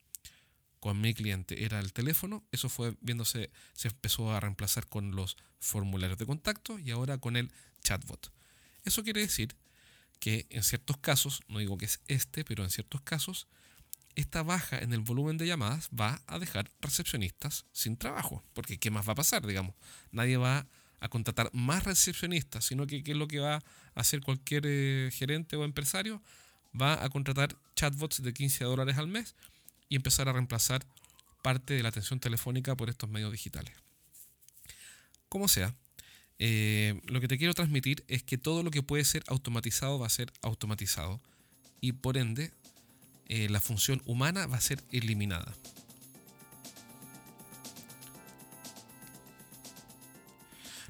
con 0.81 1.01
mi 1.01 1.15
cliente 1.15 1.65
era 1.65 1.81
el 1.81 1.93
teléfono, 1.93 2.45
eso 2.53 2.69
fue 2.69 2.97
viéndose, 3.01 3.51
se 3.73 3.89
empezó 3.89 4.33
a 4.33 4.41
reemplazar 4.41 4.87
con 4.87 5.15
los 5.15 5.37
formularios 5.61 6.19
de 6.19 6.27
contacto 6.27 6.79
y 6.79 6.91
ahora 6.91 7.19
con 7.19 7.37
el 7.37 7.53
chatbot. 7.83 8.33
Eso 8.85 9.03
quiere 9.03 9.21
decir 9.21 9.57
que 10.21 10.47
en 10.51 10.63
ciertos 10.63 10.99
casos, 10.99 11.43
no 11.49 11.59
digo 11.59 11.79
que 11.79 11.87
es 11.87 12.01
este, 12.09 12.45
pero 12.45 12.65
en 12.65 12.71
ciertos 12.71 13.01
casos, 13.03 13.47
esta 14.19 14.43
baja 14.43 14.81
en 14.81 14.93
el 14.93 15.01
volumen 15.01 15.39
de 15.39 15.47
llamadas 15.47 15.89
va 15.99 16.21
a 16.27 16.41
dejar 16.41 16.73
recepcionistas 16.81 17.67
sin 17.73 17.97
trabajo. 17.97 18.43
Porque 18.53 18.79
¿qué 18.79 18.91
más 18.91 19.07
va 19.07 19.13
a 19.13 19.17
pasar? 19.17 19.47
Digamos, 19.47 19.77
nadie 20.11 20.37
va 20.37 20.67
a 20.99 21.09
contratar 21.09 21.51
más 21.53 21.85
recepcionistas, 21.85 22.65
sino 22.65 22.87
que 22.89 23.05
¿qué 23.05 23.13
es 23.13 23.17
lo 23.17 23.29
que 23.29 23.39
va 23.39 23.55
a 23.55 23.63
hacer 23.95 24.21
cualquier 24.21 24.65
eh, 24.67 25.11
gerente 25.13 25.55
o 25.55 25.65
empresario? 25.65 26.21
Va 26.79 27.05
a 27.05 27.09
contratar 27.11 27.57
chatbots 27.77 28.21
de 28.21 28.33
15 28.35 28.65
dólares 28.65 28.99
al 28.99 29.07
mes 29.07 29.37
y 29.89 29.95
empezar 29.95 30.29
a 30.29 30.33
reemplazar 30.33 30.85
parte 31.45 31.75
de 31.75 31.85
la 31.85 31.91
atención 31.91 32.19
telefónica 32.19 32.77
por 32.77 32.91
estos 32.91 33.09
medios 33.09 33.31
digitales. 33.31 33.73
Como 35.29 35.47
sea, 35.47 35.77
eh, 36.41 37.01
lo 37.05 37.21
que 37.21 37.29
te 37.29 37.39
quiero 37.39 37.55
transmitir 37.55 38.05
es 38.09 38.25
que 38.25 38.37
todo 38.37 38.65
lo 38.65 38.73
que 38.73 38.83
puede 38.83 39.05
ser 39.05 39.23
automatizado 39.29 40.01
va 40.01 40.07
a 40.07 40.11
ser 40.11 40.33
automatizado 40.43 41.21
y 41.81 41.93
por 41.93 42.17
ende 42.17 42.53
eh, 43.29 43.49
la 43.49 43.61
función 43.61 44.03
humana 44.07 44.47
va 44.47 44.57
a 44.57 44.61
ser 44.61 44.83
eliminada. 44.91 45.55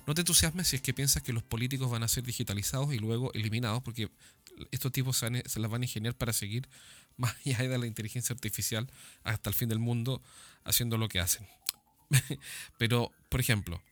No 0.06 0.14
te 0.14 0.22
entusiasmes 0.22 0.68
si 0.68 0.76
es 0.76 0.80
que 0.80 0.94
piensas 0.94 1.22
que 1.22 1.34
los 1.34 1.42
políticos 1.42 1.90
van 1.90 2.02
a 2.02 2.08
ser 2.08 2.24
digitalizados 2.24 2.94
y 2.94 2.98
luego 2.98 3.30
eliminados, 3.34 3.82
porque 3.82 4.10
estos 4.70 4.90
tipos 4.90 5.18
se, 5.18 5.30
las 5.30 5.70
van 5.70 5.82
a 5.82 5.84
ingeniar 5.84 6.14
para 6.14 6.32
seguir 6.32 6.66
más 7.18 7.36
allá 7.44 7.68
de 7.68 7.78
la 7.78 7.86
inteligencia 7.86 8.32
artificial 8.32 8.90
hasta 9.22 9.50
el 9.50 9.54
fin 9.54 9.68
del 9.68 9.80
mundo 9.80 10.22
haciendo 10.64 10.96
lo 10.96 11.08
que 11.08 11.20
hacen. 11.20 11.46
Pero, 12.78 13.12
por 13.28 13.40
ejemplo, 13.40 13.82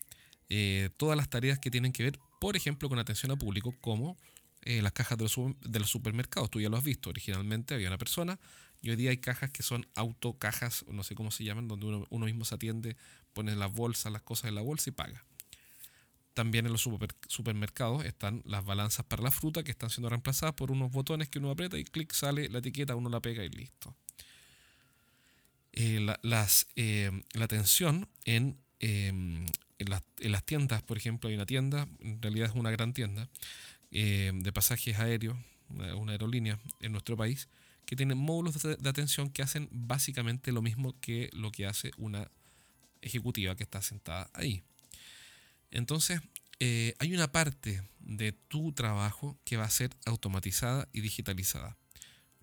eh, 0.48 0.88
todas 0.96 1.18
las 1.18 1.28
tareas 1.28 1.58
que 1.58 1.70
tienen 1.70 1.92
que 1.92 2.04
ver, 2.04 2.18
por 2.40 2.56
ejemplo, 2.56 2.88
con 2.88 2.98
atención 2.98 3.30
al 3.32 3.38
público, 3.38 3.74
como 3.82 4.16
eh, 4.66 4.82
las 4.82 4.92
cajas 4.92 5.16
de 5.16 5.24
los, 5.24 5.36
de 5.60 5.78
los, 5.78 5.88
supermercados. 5.88 6.50
Tú 6.50 6.60
ya 6.60 6.68
lo 6.68 6.76
has 6.76 6.84
visto. 6.84 7.10
Originalmente 7.10 7.74
había 7.74 7.88
una 7.88 7.98
persona 7.98 8.38
y 8.82 8.90
hoy 8.90 8.96
día 8.96 9.10
hay 9.10 9.18
cajas 9.18 9.50
que 9.50 9.62
son 9.62 9.86
autocajas, 9.94 10.84
no 10.88 11.02
sé 11.02 11.14
cómo 11.14 11.30
se 11.30 11.44
llaman, 11.44 11.68
donde 11.68 11.86
uno, 11.86 12.06
uno 12.10 12.26
mismo 12.26 12.44
se 12.44 12.56
atiende, 12.56 12.96
pone 13.32 13.56
las 13.56 13.72
bolsas, 13.72 14.12
las 14.12 14.22
cosas 14.22 14.48
en 14.48 14.56
la 14.56 14.62
bolsa 14.62 14.90
y 14.90 14.92
paga. 14.92 15.24
También 16.34 16.66
en 16.66 16.72
los 16.72 16.86
supermercados 17.28 18.04
están 18.04 18.42
las 18.44 18.62
balanzas 18.64 19.06
para 19.06 19.22
la 19.22 19.30
fruta 19.30 19.62
que 19.62 19.70
están 19.70 19.88
siendo 19.88 20.10
reemplazadas 20.10 20.54
por 20.54 20.70
unos 20.70 20.92
botones 20.92 21.30
que 21.30 21.38
uno 21.38 21.50
aprieta 21.50 21.78
y 21.78 21.84
clic 21.84 22.12
sale 22.12 22.50
la 22.50 22.58
etiqueta, 22.58 22.94
uno 22.94 23.08
la 23.08 23.20
pega 23.20 23.42
y 23.42 23.48
listo. 23.48 23.96
Eh, 25.72 26.00
la, 26.00 26.18
las, 26.22 26.66
eh, 26.76 27.10
la 27.32 27.44
atención 27.44 28.08
en, 28.24 28.58
em, 28.80 29.46
en, 29.78 29.90
las, 30.30 30.44
tiendas, 30.44 30.82
por 30.82 30.96
ejemplo, 30.96 31.28
hay 31.28 31.36
una 31.36 31.46
tienda, 31.46 31.86
en 32.00 32.20
realidad 32.20 32.48
es 32.48 32.54
una 32.54 32.70
gran 32.70 32.92
tienda, 32.92 33.28
eh, 33.90 34.32
de 34.34 34.52
pasajes 34.52 34.98
aéreos, 34.98 35.36
una 35.68 36.12
aerolínea 36.12 36.58
en 36.80 36.92
nuestro 36.92 37.16
país, 37.16 37.48
que 37.86 37.96
tiene 37.96 38.14
módulos 38.14 38.62
de, 38.62 38.88
atención 38.88 39.30
que 39.30 39.42
hacen 39.42 39.68
básicamente 39.70 40.52
lo 40.52 40.60
mismo 40.60 40.98
que 41.00 41.30
lo 41.32 41.52
que 41.52 41.66
hace 41.66 41.92
una 41.96 42.30
ejecutiva 43.00 43.54
que 43.56 43.62
está 43.62 43.80
sentada 43.80 44.28
ahí. 44.34 44.62
Entonces, 45.70 46.20
eh, 46.58 46.94
hay 46.98 47.14
una 47.14 47.30
parte 47.30 47.82
de 48.00 48.32
tu 48.32 48.72
trabajo 48.72 49.38
que 49.44 49.56
va 49.56 49.64
a 49.64 49.70
ser 49.70 49.90
automatizada 50.04 50.88
y 50.92 51.00
digitalizada. 51.00 51.76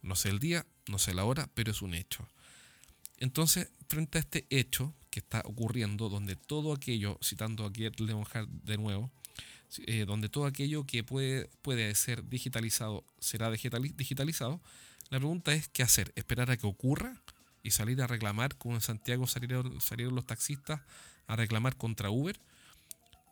No 0.01 0.15
sé 0.15 0.29
el 0.29 0.39
día, 0.39 0.65
no 0.87 0.97
sé 0.97 1.13
la 1.13 1.25
hora, 1.25 1.49
pero 1.53 1.71
es 1.71 1.81
un 1.81 1.93
hecho. 1.93 2.27
Entonces, 3.17 3.69
frente 3.87 4.17
a 4.17 4.21
este 4.21 4.45
hecho 4.49 4.93
que 5.09 5.19
está 5.19 5.41
ocurriendo, 5.45 6.09
donde 6.09 6.35
todo 6.35 6.73
aquello, 6.73 7.19
citando 7.23 7.65
aquí 7.65 7.85
a 7.85 7.91
Leonhardt 7.97 8.49
de 8.49 8.77
nuevo, 8.77 9.11
eh, 9.85 10.05
donde 10.05 10.29
todo 10.29 10.45
aquello 10.45 10.85
que 10.85 11.03
puede, 11.03 11.49
puede 11.61 11.93
ser 11.95 12.27
digitalizado 12.27 13.03
será 13.19 13.51
digitalizado, 13.51 14.61
la 15.09 15.19
pregunta 15.19 15.53
es 15.53 15.67
qué 15.67 15.83
hacer, 15.83 16.11
esperar 16.15 16.51
a 16.51 16.57
que 16.57 16.67
ocurra 16.67 17.21
y 17.61 17.71
salir 17.71 18.01
a 18.01 18.07
reclamar, 18.07 18.57
como 18.57 18.75
en 18.75 18.81
Santiago 18.81 19.27
salieron, 19.27 19.79
salieron 19.79 20.15
los 20.15 20.25
taxistas 20.25 20.81
a 21.27 21.35
reclamar 21.35 21.77
contra 21.77 22.09
Uber, 22.09 22.39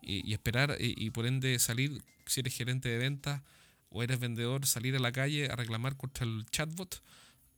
y, 0.01 0.33
esperar 0.33 0.77
y, 0.79 1.09
por 1.11 1.25
ende 1.25 1.59
salir, 1.59 2.03
si 2.25 2.39
eres 2.39 2.55
gerente 2.55 2.89
de 2.89 2.97
ventas 2.97 3.41
o 3.89 4.03
eres 4.03 4.19
vendedor, 4.19 4.65
salir 4.65 4.95
a 4.95 4.99
la 4.99 5.11
calle 5.11 5.49
a 5.51 5.55
reclamar 5.55 5.95
contra 5.95 6.25
el 6.25 6.45
chatbot 6.49 7.03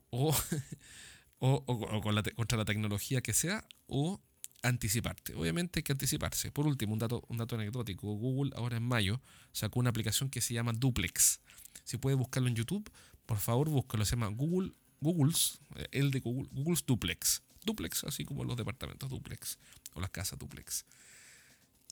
o, 0.09 0.35
o, 1.39 2.01
con 2.01 2.15
la 2.15 2.23
contra 2.23 2.57
la 2.57 2.65
tecnología 2.65 3.21
que 3.21 3.33
sea 3.33 3.63
o 3.87 4.19
anticiparte. 4.63 5.35
Obviamente 5.35 5.79
hay 5.79 5.83
que 5.83 5.91
anticiparse. 5.91 6.51
Por 6.51 6.65
último, 6.65 6.93
un 6.93 6.99
dato, 6.99 7.23
un 7.27 7.37
dato 7.37 7.55
anecdótico. 7.55 8.07
Google 8.13 8.51
ahora 8.55 8.77
en 8.77 8.83
mayo 8.83 9.21
sacó 9.51 9.79
una 9.79 9.91
aplicación 9.91 10.29
que 10.29 10.41
se 10.41 10.53
llama 10.53 10.73
Duplex. 10.73 11.39
Si 11.83 11.97
puedes 11.97 12.17
buscarlo 12.17 12.47
en 12.47 12.55
YouTube, 12.55 12.89
por 13.25 13.37
favor 13.37 13.69
búscalo. 13.69 14.05
Se 14.05 14.15
llama 14.15 14.27
Google, 14.27 14.71
Google's, 15.01 15.59
eh, 15.75 15.87
el 15.91 16.11
de 16.11 16.19
Google, 16.21 16.49
Google's 16.51 16.85
Duplex. 16.85 17.43
Duplex, 17.65 18.03
así 18.05 18.25
como 18.25 18.43
los 18.43 18.57
departamentos 18.57 19.09
Duplex 19.09 19.57
o 19.93 20.01
las 20.01 20.09
casas 20.09 20.39
Duplex. 20.39 20.85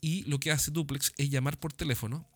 Y 0.00 0.24
lo 0.24 0.40
que 0.40 0.50
hace 0.50 0.70
Duplex 0.70 1.12
es 1.16 1.30
llamar 1.30 1.58
por 1.58 1.72
teléfono 1.72 2.26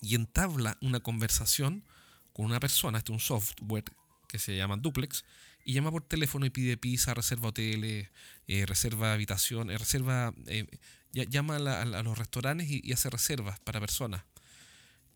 y 0.00 0.14
entabla 0.14 0.78
una 0.80 1.00
conversación 1.00 1.84
con 2.32 2.46
una 2.46 2.58
persona, 2.60 2.98
este 2.98 3.12
es 3.12 3.14
un 3.14 3.20
software 3.20 3.84
que 4.28 4.38
se 4.38 4.56
llama 4.56 4.76
Duplex, 4.76 5.24
y 5.64 5.72
llama 5.72 5.90
por 5.90 6.02
teléfono 6.02 6.44
y 6.46 6.50
pide 6.50 6.76
pizza, 6.76 7.14
reserva 7.14 7.48
hoteles, 7.48 8.08
eh, 8.46 8.66
reserva 8.66 9.12
habitación, 9.12 9.70
eh, 9.70 9.78
reserva, 9.78 10.34
eh, 10.46 10.66
llama 11.12 11.56
a, 11.56 12.02
los 12.02 12.18
restaurantes 12.18 12.68
y, 12.70 12.92
hace 12.92 13.08
reservas 13.08 13.58
para 13.60 13.80
personas. 13.80 14.24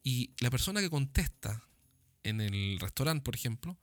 Y 0.03 0.31
la 0.41 0.51
persona 0.51 0.81
que 0.81 0.89
contesta 0.89 1.63
en 2.23 2.41
el 2.41 2.79
restaurante, 2.81 3.23
por 3.23 3.35
ejemplo, 3.35 3.77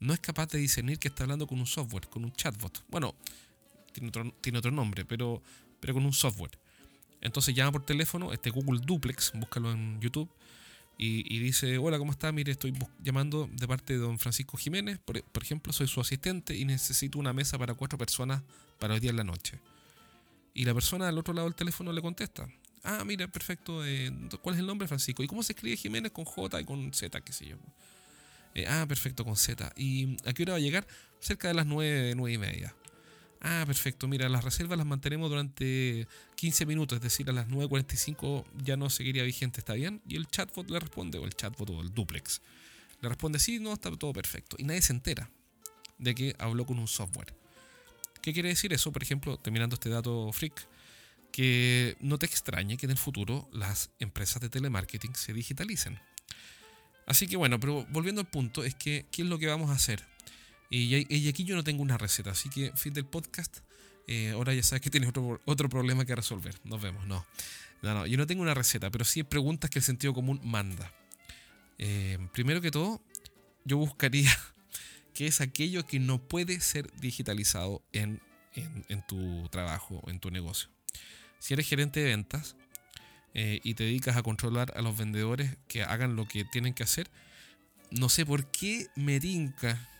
no 0.00 0.12
es 0.12 0.20
capaz 0.20 0.48
de 0.48 0.58
discernir 0.58 0.98
que 0.98 1.08
está 1.08 1.22
hablando 1.22 1.46
con 1.46 1.58
un 1.58 1.66
software, 1.66 2.08
con 2.08 2.24
un 2.24 2.32
chatbot. 2.32 2.84
Bueno, 2.88 3.14
tiene 3.92 4.08
otro, 4.08 4.30
tiene 4.40 4.58
otro 4.58 4.70
nombre, 4.70 5.04
pero, 5.04 5.42
pero 5.80 5.94
con 5.94 6.04
un 6.04 6.12
software. 6.12 6.58
Entonces 7.20 7.54
llama 7.54 7.72
por 7.72 7.86
teléfono, 7.86 8.32
este 8.32 8.50
Google 8.50 8.80
Duplex, 8.84 9.32
búscalo 9.34 9.70
en 9.72 10.00
YouTube, 10.00 10.28
y, 10.98 11.38
dice, 11.40 11.78
hola, 11.78 11.98
¿cómo 11.98 12.12
está? 12.12 12.30
Mire, 12.30 12.52
estoy 12.52 12.72
llamando 13.02 13.48
de 13.52 13.66
parte 13.66 13.94
de 13.94 13.98
don 13.98 14.20
Francisco 14.20 14.56
Jiménez, 14.56 14.98
por, 14.98 15.42
ejemplo, 15.42 15.72
soy 15.72 15.88
su 15.88 16.00
asistente 16.00 16.56
y 16.56 16.64
necesito 16.64 17.18
una 17.18 17.32
mesa 17.32 17.58
para 17.58 17.74
cuatro 17.74 17.98
personas 17.98 18.42
para 18.78 18.94
hoy 18.94 19.00
día 19.00 19.10
en 19.10 19.16
la 19.16 19.24
noche. 19.24 19.58
Y 20.54 20.64
la 20.64 20.74
persona 20.74 21.08
al 21.08 21.18
otro 21.18 21.34
lado 21.34 21.48
del 21.48 21.56
teléfono 21.56 21.92
le 21.92 22.00
contesta, 22.02 22.46
ah, 22.84 23.02
mira, 23.04 23.26
perfecto, 23.26 23.84
eh, 23.84 24.12
¿cuál 24.42 24.54
es 24.54 24.60
el 24.60 24.66
nombre, 24.66 24.86
Francisco? 24.86 25.24
¿Y 25.24 25.26
cómo 25.26 25.42
se 25.42 25.54
escribe 25.54 25.76
Jiménez 25.76 26.12
con 26.12 26.24
J 26.24 26.60
y 26.60 26.64
con 26.64 26.92
Z, 26.92 27.20
qué 27.20 27.32
sé 27.32 27.46
yo? 27.46 27.56
Eh, 28.54 28.66
ah, 28.68 28.84
perfecto, 28.86 29.24
con 29.24 29.36
Z. 29.36 29.72
¿Y 29.76 30.16
a 30.24 30.32
qué 30.32 30.42
hora 30.44 30.52
va 30.52 30.58
a 30.58 30.60
llegar? 30.60 30.86
Cerca 31.20 31.48
de 31.48 31.54
las 31.54 31.66
nueve, 31.66 32.12
nueve 32.14 32.34
y 32.34 32.38
media. 32.38 32.74
Ah, 33.44 33.64
perfecto. 33.66 34.06
Mira, 34.06 34.28
las 34.28 34.44
reservas 34.44 34.78
las 34.78 34.86
mantenemos 34.86 35.28
durante 35.28 36.06
15 36.36 36.64
minutos, 36.64 36.96
es 36.96 37.02
decir, 37.02 37.28
a 37.28 37.32
las 37.32 37.48
9.45 37.48 38.44
ya 38.62 38.76
no 38.76 38.88
seguiría 38.88 39.24
vigente, 39.24 39.58
¿está 39.58 39.74
bien? 39.74 40.00
Y 40.06 40.14
el 40.14 40.28
chatbot 40.28 40.70
le 40.70 40.78
responde, 40.78 41.18
o 41.18 41.24
el 41.24 41.34
chatbot 41.34 41.68
o 41.70 41.80
el 41.80 41.92
duplex, 41.92 42.40
le 43.00 43.08
responde, 43.08 43.40
sí, 43.40 43.58
no, 43.58 43.72
está 43.72 43.90
todo 43.96 44.12
perfecto. 44.12 44.56
Y 44.60 44.62
nadie 44.62 44.80
se 44.80 44.92
entera 44.92 45.28
de 45.98 46.14
que 46.14 46.36
habló 46.38 46.64
con 46.64 46.78
un 46.78 46.86
software. 46.86 47.34
¿Qué 48.22 48.32
quiere 48.32 48.48
decir 48.48 48.72
eso? 48.72 48.92
Por 48.92 49.02
ejemplo, 49.02 49.36
terminando 49.36 49.74
este 49.74 49.88
dato 49.88 50.30
freak, 50.32 50.68
que 51.32 51.96
no 51.98 52.18
te 52.18 52.26
extrañe 52.26 52.76
que 52.76 52.86
en 52.86 52.92
el 52.92 52.98
futuro 52.98 53.48
las 53.52 53.90
empresas 53.98 54.40
de 54.40 54.50
telemarketing 54.50 55.16
se 55.16 55.32
digitalicen. 55.32 55.98
Así 57.06 57.26
que 57.26 57.36
bueno, 57.36 57.58
pero 57.58 57.84
volviendo 57.90 58.20
al 58.20 58.28
punto, 58.28 58.62
es 58.62 58.76
que, 58.76 59.06
¿qué 59.10 59.22
es 59.22 59.28
lo 59.28 59.40
que 59.40 59.48
vamos 59.48 59.70
a 59.70 59.74
hacer? 59.74 60.11
Y, 60.72 61.28
aquí 61.28 61.44
yo 61.44 61.54
no 61.54 61.62
tengo 61.62 61.82
una 61.82 61.98
receta, 61.98 62.30
así 62.30 62.48
que 62.48 62.72
fin 62.74 62.94
del 62.94 63.04
podcast. 63.04 63.58
Eh, 64.06 64.30
ahora 64.30 64.54
ya 64.54 64.62
sabes 64.62 64.80
que 64.80 64.88
tienes 64.88 65.10
otro, 65.10 65.40
otro 65.44 65.68
problema 65.68 66.06
que 66.06 66.16
resolver. 66.16 66.54
Nos 66.64 66.80
vemos, 66.80 67.06
no. 67.06 67.26
No, 67.82 67.94
no, 67.94 68.06
yo 68.06 68.16
no 68.16 68.26
tengo 68.26 68.40
una 68.42 68.54
receta, 68.54 68.90
pero 68.90 69.04
sí 69.04 69.22
preguntas 69.22 69.68
que 69.68 69.80
el 69.80 69.84
sentido 69.84 70.14
común 70.14 70.40
manda. 70.42 70.90
Eh, 71.76 72.18
primero 72.32 72.62
que 72.62 72.70
todo, 72.70 73.02
yo 73.66 73.76
buscaría 73.76 74.30
qué 75.14 75.26
es 75.26 75.42
aquello 75.42 75.86
que 75.86 76.00
no 76.00 76.26
puede 76.26 76.58
ser 76.60 76.90
digitalizado 77.00 77.82
en, 77.92 78.22
en, 78.54 79.06
tu 79.06 79.48
trabajo 79.50 80.02
en 80.06 80.20
tu 80.20 80.30
negocio. 80.30 80.70
Si 81.38 81.52
eres 81.52 81.68
gerente 81.68 82.00
de 82.00 82.06
ventas 82.06 82.56
eh, 83.34 83.60
y 83.62 83.74
te 83.74 83.84
dedicas 83.84 84.16
a 84.16 84.22
controlar 84.22 84.72
a 84.74 84.80
los 84.80 84.96
vendedores 84.96 85.58
que 85.68 85.82
hagan 85.82 86.16
lo 86.16 86.26
que 86.26 86.46
tienen 86.46 86.72
que 86.72 86.82
hacer, 86.82 87.10
no 87.90 88.08
sé 88.08 88.24
por 88.24 88.50
qué 88.50 88.86
me 88.96 89.18
rinca 89.18 89.91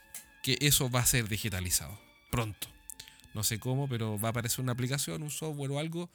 que 0.43 0.59
eso 0.61 0.91
va 0.91 1.01
a 1.01 1.07
ser 1.07 1.29
digitalizado. 1.29 1.99
pronto. 2.31 2.69
No 3.35 3.43
sé 3.43 3.59
cómo, 3.59 3.89
pero 3.89 4.19
va 4.19 4.29
a 4.29 4.31
aparecer 4.31 4.61
una 4.61 4.73
aplicación, 4.73 5.23
un 5.23 5.31
software 5.31 5.71
o 5.71 5.79
algo 5.79 6.11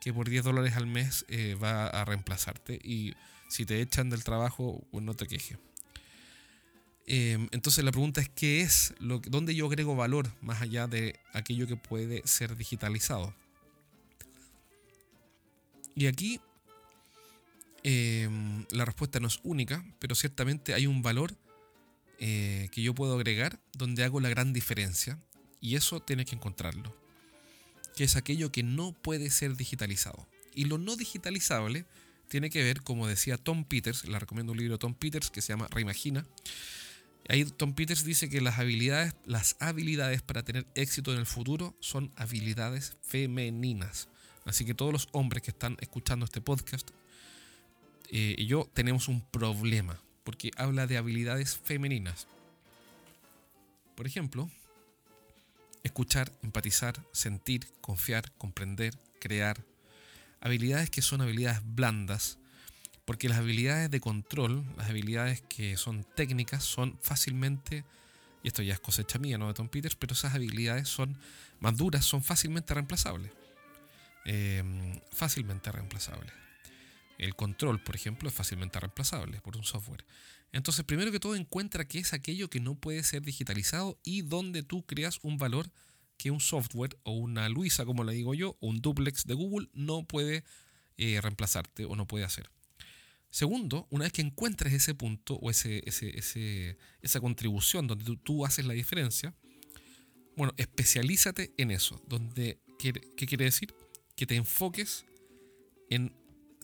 que 0.00 0.12
por 0.12 0.28
10 0.28 0.44
dólares 0.44 0.76
al 0.76 0.86
mes 0.86 1.24
eh, 1.28 1.54
va 1.54 1.86
a 1.86 2.04
reemplazarte. 2.04 2.78
Y 2.82 3.14
si 3.48 3.64
te 3.64 3.80
echan 3.80 4.10
del 4.10 4.24
trabajo, 4.24 4.84
pues 4.90 5.02
no 5.04 5.14
te 5.14 5.26
quejes. 5.26 5.58
Em, 7.06 7.48
entonces 7.52 7.82
la 7.84 7.90
pregunta 7.90 8.20
es, 8.20 8.28
¿qué 8.28 8.60
es? 8.60 8.94
¿Dónde 9.00 9.54
yo 9.54 9.66
agrego 9.66 9.96
valor 9.96 10.30
más 10.42 10.60
allá 10.60 10.86
de 10.86 11.18
aquello 11.32 11.66
que 11.66 11.76
puede 11.76 12.22
ser 12.26 12.54
digitalizado? 12.54 13.34
Y 15.94 16.06
aquí 16.06 16.38
em, 17.82 18.66
la 18.70 18.84
respuesta 18.84 19.20
no 19.20 19.26
es 19.26 19.40
única, 19.42 19.82
pero 19.98 20.14
ciertamente 20.14 20.74
hay 20.74 20.86
un 20.86 21.00
valor 21.00 21.34
eh, 22.18 22.68
que 22.72 22.82
yo 22.82 22.94
puedo 22.94 23.14
agregar 23.14 23.60
donde 23.72 24.04
hago 24.04 24.20
la 24.20 24.28
gran 24.28 24.52
diferencia. 24.52 25.18
Y 25.60 25.76
eso 25.76 26.00
tienes 26.00 26.26
que 26.26 26.36
encontrarlo. 26.36 26.94
Que 27.96 28.04
es 28.04 28.16
aquello 28.16 28.52
que 28.52 28.62
no 28.62 28.92
puede 28.92 29.30
ser 29.30 29.56
digitalizado. 29.56 30.28
Y 30.54 30.64
lo 30.64 30.78
no 30.78 30.96
digitalizable 30.96 31.84
tiene 32.28 32.50
que 32.50 32.62
ver, 32.62 32.82
como 32.82 33.06
decía 33.06 33.38
Tom 33.38 33.64
Peters, 33.64 34.04
le 34.04 34.18
recomiendo 34.18 34.52
un 34.52 34.58
libro 34.58 34.74
de 34.74 34.78
Tom 34.78 34.94
Peters 34.94 35.30
que 35.30 35.40
se 35.40 35.52
llama 35.52 35.68
Reimagina. 35.70 36.26
Ahí 37.28 37.44
Tom 37.44 37.74
Peters 37.74 38.04
dice 38.04 38.28
que 38.28 38.40
las 38.40 38.58
habilidades, 38.58 39.14
las 39.26 39.56
habilidades 39.60 40.22
para 40.22 40.44
tener 40.44 40.66
éxito 40.74 41.12
en 41.12 41.18
el 41.18 41.26
futuro 41.26 41.76
son 41.80 42.12
habilidades 42.16 42.96
femeninas. 43.02 44.08
Así 44.44 44.64
que 44.64 44.74
todos 44.74 44.92
los 44.92 45.08
hombres 45.12 45.42
que 45.42 45.50
están 45.50 45.76
escuchando 45.80 46.24
este 46.24 46.40
podcast 46.40 46.90
eh, 48.10 48.34
y 48.38 48.46
yo 48.46 48.68
tenemos 48.72 49.08
un 49.08 49.20
problema, 49.20 50.00
porque 50.28 50.50
habla 50.58 50.86
de 50.86 50.98
habilidades 50.98 51.56
femeninas. 51.56 52.26
Por 53.96 54.06
ejemplo, 54.06 54.50
escuchar, 55.82 56.30
empatizar, 56.42 57.02
sentir, 57.12 57.66
confiar, 57.80 58.30
comprender, 58.32 58.92
crear. 59.20 59.64
Habilidades 60.42 60.90
que 60.90 61.00
son 61.00 61.22
habilidades 61.22 61.62
blandas, 61.64 62.36
porque 63.06 63.30
las 63.30 63.38
habilidades 63.38 63.90
de 63.90 64.00
control, 64.00 64.66
las 64.76 64.90
habilidades 64.90 65.40
que 65.48 65.78
son 65.78 66.04
técnicas, 66.04 66.62
son 66.62 66.98
fácilmente, 67.00 67.86
y 68.42 68.48
esto 68.48 68.62
ya 68.62 68.74
es 68.74 68.80
cosecha 68.80 69.18
mía, 69.18 69.38
no 69.38 69.48
de 69.48 69.54
Tom 69.54 69.70
Peters, 69.70 69.96
pero 69.96 70.12
esas 70.12 70.34
habilidades 70.34 70.88
son 70.88 71.16
más 71.58 71.74
duras, 71.74 72.04
son 72.04 72.22
fácilmente 72.22 72.74
reemplazables. 72.74 73.32
Em, 74.26 75.00
fácilmente 75.10 75.72
reemplazables. 75.72 76.47
El 77.18 77.34
control, 77.34 77.82
por 77.82 77.96
ejemplo, 77.96 78.28
es 78.28 78.34
fácilmente 78.34 78.78
reemplazable 78.78 79.40
por 79.40 79.56
un 79.56 79.64
software. 79.64 80.04
Entonces, 80.52 80.84
primero 80.84 81.12
que 81.12 81.20
todo, 81.20 81.34
encuentra 81.34 81.86
qué 81.86 81.98
es 81.98 82.14
aquello 82.14 82.48
que 82.48 82.60
no 82.60 82.76
puede 82.76 83.02
ser 83.02 83.22
digitalizado 83.22 83.98
y 84.04 84.22
donde 84.22 84.62
tú 84.62 84.86
creas 84.86 85.18
un 85.22 85.36
valor 85.36 85.70
que 86.16 86.30
un 86.30 86.40
software 86.40 86.98
o 87.02 87.12
una 87.12 87.48
Luisa, 87.48 87.84
como 87.84 88.04
le 88.04 88.14
digo 88.14 88.34
yo, 88.34 88.56
o 88.60 88.68
un 88.68 88.80
duplex 88.80 89.26
de 89.26 89.34
Google 89.34 89.68
no 89.72 90.04
puede 90.04 90.44
eh, 90.96 91.20
reemplazarte 91.20 91.84
o 91.84 91.96
no 91.96 92.06
puede 92.06 92.24
hacer. 92.24 92.50
Segundo, 93.30 93.86
una 93.90 94.04
vez 94.04 94.12
que 94.12 94.22
encuentres 94.22 94.72
ese 94.72 94.94
punto 94.94 95.34
o 95.34 95.50
ese, 95.50 95.82
esa 97.02 97.20
contribución 97.20 97.86
donde 97.86 98.16
tú, 98.16 98.46
haces 98.46 98.64
la 98.64 98.74
diferencia, 98.74 99.34
bueno, 100.36 100.54
especialízate 100.56 101.52
en 101.58 101.70
eso. 101.70 102.00
Donde, 102.06 102.58
¿Qué 102.78 102.92
quiere 102.92 103.44
decir? 103.44 103.74
Que 104.16 104.26
te 104.26 104.34
enfoques 104.34 105.04
en 105.90 106.14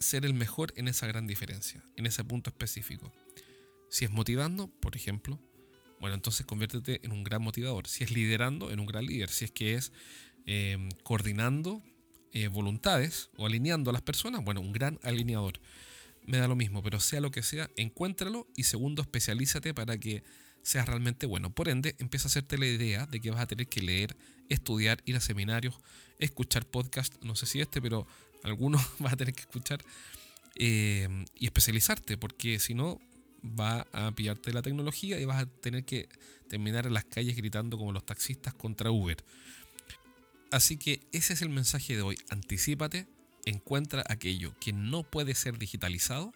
ser 0.04 0.24
el 0.24 0.34
mejor 0.34 0.72
en 0.76 0.88
esa 0.88 1.06
gran 1.06 1.26
diferencia, 1.26 1.82
en 1.96 2.06
ese 2.06 2.24
punto 2.24 2.50
específico. 2.50 3.12
Si 3.88 4.04
es 4.04 4.10
motivando, 4.10 4.68
por 4.68 4.96
ejemplo, 4.96 5.40
bueno, 6.00 6.14
entonces 6.14 6.44
conviértete 6.46 7.00
en 7.04 7.12
un 7.12 7.24
gran 7.24 7.42
motivador. 7.42 7.86
Si 7.88 8.04
es 8.04 8.10
liderando, 8.10 8.70
en 8.70 8.80
un 8.80 8.86
gran 8.86 9.06
líder. 9.06 9.30
Si 9.30 9.44
es 9.44 9.50
que 9.50 9.74
es 9.74 9.92
eh, 10.46 10.88
coordinando 11.02 11.82
eh, 12.32 12.48
voluntades 12.48 13.30
o 13.36 13.46
alineando 13.46 13.90
a 13.90 13.92
las 13.92 14.02
personas, 14.02 14.44
bueno, 14.44 14.60
un 14.60 14.72
gran 14.72 14.98
alineador 15.02 15.60
me 16.26 16.38
da 16.38 16.48
lo 16.48 16.56
mismo, 16.56 16.82
pero 16.82 17.00
sea 17.00 17.20
lo 17.20 17.30
que 17.30 17.42
sea, 17.42 17.70
encuéntralo 17.76 18.48
y 18.56 18.64
segundo, 18.64 19.02
especialízate 19.02 19.74
para 19.74 19.98
que 19.98 20.22
seas 20.62 20.86
realmente 20.86 21.26
bueno. 21.26 21.54
Por 21.54 21.68
ende, 21.68 21.94
empieza 21.98 22.26
a 22.26 22.30
hacerte 22.30 22.58
la 22.58 22.66
idea 22.66 23.06
de 23.06 23.20
que 23.20 23.30
vas 23.30 23.40
a 23.40 23.46
tener 23.46 23.68
que 23.68 23.82
leer, 23.82 24.16
estudiar, 24.48 25.02
ir 25.04 25.16
a 25.16 25.20
seminarios, 25.20 25.78
escuchar 26.18 26.66
podcasts, 26.66 27.18
no 27.22 27.36
sé 27.36 27.46
si 27.46 27.60
este, 27.60 27.82
pero 27.82 28.06
algunos 28.44 28.80
vas 29.00 29.14
a 29.14 29.16
tener 29.16 29.34
que 29.34 29.40
escuchar 29.40 29.84
eh, 30.54 31.08
y 31.34 31.46
especializarte, 31.46 32.16
porque 32.16 32.60
si 32.60 32.74
no, 32.74 33.00
va 33.44 33.86
a 33.92 34.12
pillarte 34.12 34.52
la 34.52 34.62
tecnología 34.62 35.20
y 35.20 35.24
vas 35.24 35.42
a 35.42 35.46
tener 35.46 35.84
que 35.84 36.08
terminar 36.48 36.86
en 36.86 36.94
las 36.94 37.04
calles 37.04 37.36
gritando 37.36 37.76
como 37.76 37.92
los 37.92 38.06
taxistas 38.06 38.54
contra 38.54 38.90
Uber. 38.90 39.16
Así 40.50 40.76
que 40.76 41.00
ese 41.12 41.32
es 41.32 41.42
el 41.42 41.48
mensaje 41.48 41.96
de 41.96 42.02
hoy. 42.02 42.16
Anticípate, 42.30 43.08
encuentra 43.44 44.04
aquello 44.08 44.54
que 44.60 44.72
no 44.72 45.02
puede 45.02 45.34
ser 45.34 45.58
digitalizado 45.58 46.32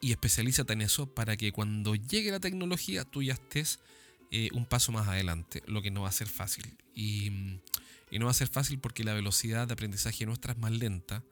y 0.00 0.12
especialízate 0.12 0.74
en 0.74 0.82
eso 0.82 1.12
para 1.12 1.36
que 1.36 1.50
cuando 1.50 1.94
llegue 1.94 2.30
la 2.30 2.40
tecnología 2.40 3.04
tú 3.04 3.22
ya 3.22 3.32
estés 3.32 3.80
eh, 4.30 4.50
un 4.52 4.66
paso 4.66 4.92
más 4.92 5.08
adelante, 5.08 5.62
lo 5.66 5.82
que 5.82 5.90
no 5.90 6.02
va 6.02 6.10
a 6.10 6.12
ser 6.12 6.28
fácil. 6.28 6.76
Y, 6.94 7.58
no 8.16 8.26
va 8.26 8.30
a 8.30 8.34
ser 8.34 8.48
fácil 8.48 8.78
porque 8.78 9.04
la 9.04 9.12
velocidad 9.12 9.66
de 9.66 9.74
aprendizaje 9.74 10.24
nuestra 10.24 10.52
es 10.52 10.58
más 10.58 10.72
lenta 10.72 11.22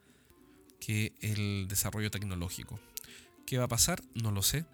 que 0.79 1.13
el 1.21 1.67
desarrollo 1.67 2.11
tecnológico. 2.11 2.79
¿Qué 3.45 3.57
va 3.57 3.63
a 3.63 3.69
pasar? 3.69 4.03
No 4.13 4.31
lo 4.31 4.43
sé. 4.43 4.65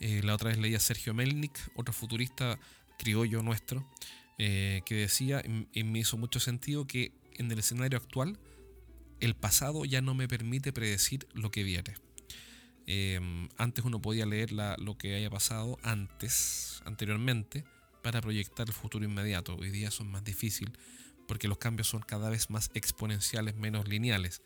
Eh, 0.00 0.20
la 0.22 0.34
otra 0.34 0.50
vez 0.50 0.58
leí 0.58 0.74
a 0.74 0.80
Sergio 0.80 1.14
Melnik, 1.14 1.58
otro 1.74 1.94
futurista 1.94 2.58
criollo 2.98 3.42
nuestro, 3.42 3.88
eh, 4.36 4.82
que 4.84 4.94
decía, 4.96 5.42
y 5.72 5.84
me 5.84 6.00
hizo 6.00 6.16
mucho 6.16 6.40
sentido, 6.40 6.86
que 6.86 7.12
en 7.34 7.50
el 7.50 7.58
escenario 7.58 7.98
actual 7.98 8.38
el 9.20 9.34
pasado 9.34 9.84
ya 9.84 10.00
no 10.00 10.14
me 10.14 10.28
permite 10.28 10.72
predecir 10.72 11.26
lo 11.32 11.50
que 11.50 11.62
viene. 11.62 11.94
Em, 12.86 13.48
antes 13.56 13.84
uno 13.84 14.00
podía 14.00 14.26
leer 14.26 14.52
lo 14.52 14.96
que 14.96 15.14
haya 15.14 15.30
pasado 15.30 15.78
antes, 15.82 16.82
anteriormente, 16.84 17.64
para 18.02 18.20
proyectar 18.20 18.66
el 18.68 18.72
futuro 18.72 19.04
inmediato. 19.04 19.56
Hoy 19.56 19.70
día 19.70 19.90
son 19.90 20.10
más 20.10 20.24
difícil 20.24 20.72
porque 21.28 21.46
los 21.46 21.58
cambios 21.58 21.86
son 21.86 22.00
cada 22.02 22.30
vez 22.30 22.50
más 22.50 22.70
exponenciales, 22.74 23.54
menos 23.54 23.86
lineales. 23.86 24.42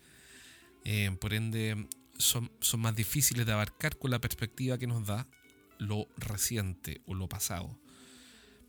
Em, 0.83 1.17
por 1.17 1.33
ende, 1.33 1.87
son, 2.19 2.51
son 2.59 2.81
más 2.81 2.95
difíciles 2.95 3.45
de 3.45 3.53
abarcar 3.53 3.97
con 3.97 4.11
la 4.11 4.19
perspectiva 4.19 4.77
que 4.77 4.85
nos 4.85 5.07
da 5.07 5.25
lo 5.79 6.07
reciente 6.17 7.01
o 7.07 7.15
lo 7.15 7.27
pasado. 7.27 7.75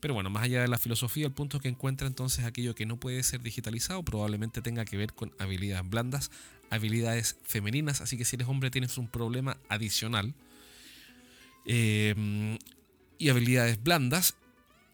Pero 0.01 0.15
bueno, 0.15 0.31
más 0.31 0.45
allá 0.45 0.63
de 0.63 0.69
la 0.69 0.79
filosofía, 0.79 1.27
el 1.27 1.33
punto 1.33 1.57
es 1.57 1.63
que 1.63 1.69
encuentra 1.69 2.07
entonces 2.07 2.45
aquello 2.45 2.75
que 2.75 2.87
no 2.87 3.01
puede 3.01 3.23
ser 3.23 3.41
digitalizado 3.43 4.03
probablemente 4.03 4.63
tenga 4.63 4.85
que 4.85 4.97
ver 4.97 5.15
con 5.15 5.35
habilidades 5.39 5.89
blandas, 5.89 6.31
habilidades 6.71 7.37
femeninas, 7.43 8.01
así 8.01 8.17
que 8.17 8.25
si 8.25 8.37
eres 8.37 8.49
hombre 8.49 8.71
tienes 8.71 8.97
un 8.97 9.09
problema 9.09 9.59
adicional. 9.69 10.35
Eh, 11.67 12.59
y 13.19 13.29
habilidades 13.31 13.83
blandas 13.83 14.37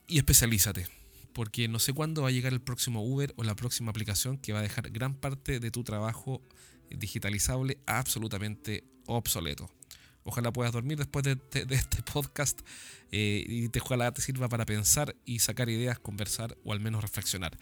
y 0.07 0.19
especialízate. 0.19 1.00
Porque 1.33 1.69
no 1.69 1.79
sé 1.79 1.93
cuándo 1.93 2.23
va 2.23 2.29
a 2.29 2.33
llegar 2.33 2.53
el 2.53 2.61
próximo 2.61 3.05
Uber 3.05 3.33
o 3.37 3.45
la 3.45 3.55
próxima 3.55 3.91
aplicación 3.91 4.39
que 4.39 4.53
va 4.53 4.59
a 4.59 4.63
dejar 4.63 4.91
gran 4.91 5.15
parte 5.15 5.61
de 5.61 5.71
tu 5.71 5.85
trabajo 5.85 6.43
digitalizable 6.91 7.79
absolutamente 7.87 8.85
obsoleto. 9.07 9.71
Ojalá 10.25 10.53
puedas 10.53 10.73
dormir 10.73 10.99
después 10.99 11.25
de, 11.25 11.39
este 11.71 12.03
podcast 12.03 12.61
eh, 13.11 13.45
y 13.47 13.69
te, 13.69 13.81
ojalá 13.81 14.13
te 14.13 14.21
sirva 14.21 14.49
para 14.49 14.67
pensar 14.67 15.17
y 15.25 15.39
sacar 15.39 15.69
ideas, 15.69 15.99
conversar 15.99 16.57
o 16.65 16.73
al 16.73 16.81
menos 16.81 17.03
reflexionar. 17.03 17.57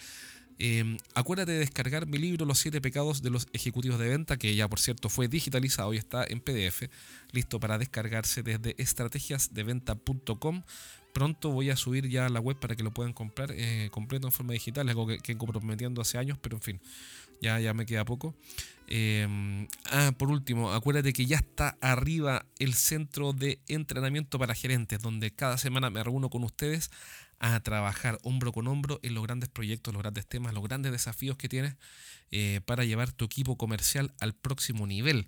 Em, 0.60 0.96
acuérdate 1.14 1.52
de 1.52 1.58
descargar 1.58 2.08
mi 2.08 2.18
libro 2.18 2.44
Los 2.44 2.58
siete 2.58 2.80
pecados 2.80 3.22
de 3.22 3.30
los 3.30 3.46
ejecutivos 3.52 4.00
de 4.00 4.08
venta, 4.08 4.36
que 4.38 4.56
ya 4.56 4.66
por 4.66 4.80
cierto 4.80 5.08
fue 5.08 5.28
digitalizado 5.28 5.94
y 5.94 5.98
está 5.98 6.24
en 6.28 6.40
PDF, 6.40 6.90
listo 7.30 7.60
para 7.60 7.78
descargarse 7.78 8.42
desde 8.42 8.74
estrategiasdeventa.com. 8.76 10.64
Pronto 11.18 11.50
voy 11.50 11.68
a 11.68 11.74
subir 11.74 12.08
ya 12.08 12.26
a 12.26 12.28
la 12.28 12.38
web 12.38 12.60
para 12.60 12.76
que 12.76 12.84
lo 12.84 12.92
puedan 12.92 13.12
comprar 13.12 13.50
eh, 13.50 13.88
completo 13.90 14.28
en 14.28 14.32
forma 14.32 14.52
digital, 14.52 14.88
algo 14.88 15.04
que, 15.04 15.18
que 15.18 15.36
comprometiendo 15.36 16.00
hace 16.00 16.16
años, 16.16 16.38
pero 16.40 16.58
en 16.58 16.62
fin, 16.62 16.80
ya, 17.42 17.58
ya 17.58 17.74
me 17.74 17.86
queda 17.86 18.04
poco. 18.04 18.36
Em, 18.86 19.66
ah, 19.90 20.12
por 20.16 20.30
último, 20.30 20.72
acuérdate 20.72 21.12
que 21.12 21.26
ya 21.26 21.38
está 21.38 21.76
arriba 21.80 22.46
el 22.60 22.74
centro 22.74 23.32
de 23.32 23.58
entrenamiento 23.66 24.38
para 24.38 24.54
gerentes, 24.54 25.02
donde 25.02 25.32
cada 25.32 25.58
semana 25.58 25.90
me 25.90 26.04
reúno 26.04 26.30
con 26.30 26.44
ustedes 26.44 26.88
a 27.40 27.60
trabajar 27.60 28.18
hombro 28.22 28.52
con 28.52 28.66
hombro 28.66 28.98
en 29.02 29.14
los 29.14 29.22
grandes 29.22 29.48
proyectos, 29.48 29.94
los 29.94 30.02
grandes 30.02 30.26
temas, 30.26 30.54
los 30.54 30.64
grandes 30.64 30.92
desafíos 30.92 31.36
que 31.36 31.48
tienes 31.48 31.76
eh, 32.30 32.60
para 32.66 32.84
llevar 32.84 33.12
tu 33.12 33.24
equipo 33.24 33.56
comercial 33.56 34.12
al 34.20 34.34
próximo 34.34 34.86
nivel. 34.86 35.26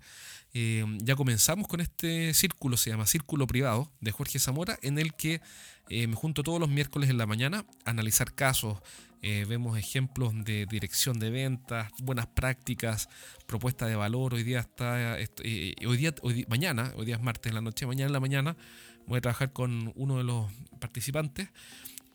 Em, 0.53 0.97
ya 0.99 1.15
comenzamos 1.15 1.67
con 1.67 1.79
este 1.79 2.33
círculo, 2.33 2.75
se 2.75 2.89
llama 2.89 3.07
Círculo 3.07 3.47
Privado 3.47 3.91
de 4.01 4.11
Jorge 4.11 4.39
Zamora, 4.39 4.77
en 4.81 4.99
el 4.99 5.13
que 5.13 5.41
eh, 5.89 6.07
me 6.07 6.15
junto 6.15 6.43
todos 6.43 6.59
los 6.59 6.69
miércoles 6.69 7.09
en 7.09 7.17
la 7.17 7.25
mañana 7.25 7.65
a 7.85 7.91
analizar 7.91 8.33
casos, 8.33 8.79
eh, 9.23 9.45
vemos 9.47 9.77
ejemplos 9.77 10.33
de 10.43 10.65
dirección 10.65 11.19
de 11.19 11.29
ventas, 11.29 11.91
buenas 12.01 12.25
prácticas, 12.25 13.07
propuesta 13.45 13.85
de 13.85 13.95
valor. 13.95 14.33
Hoy 14.33 14.43
día 14.43 14.61
está, 14.61 15.19
eh, 15.19 15.75
hoy, 15.85 15.97
día, 15.97 16.15
mañana, 16.47 16.91
hoy 16.95 17.05
día 17.05 17.15
es 17.15 17.21
martes 17.21 17.51
en 17.51 17.55
la 17.55 17.61
noche, 17.61 17.85
mañana 17.85 18.07
en 18.07 18.13
la 18.13 18.19
mañana 18.19 18.57
voy 19.05 19.19
a 19.19 19.21
trabajar 19.21 19.53
con 19.53 19.91
uno 19.95 20.17
de 20.17 20.23
los 20.23 20.51
participantes 20.79 21.49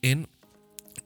en 0.01 0.27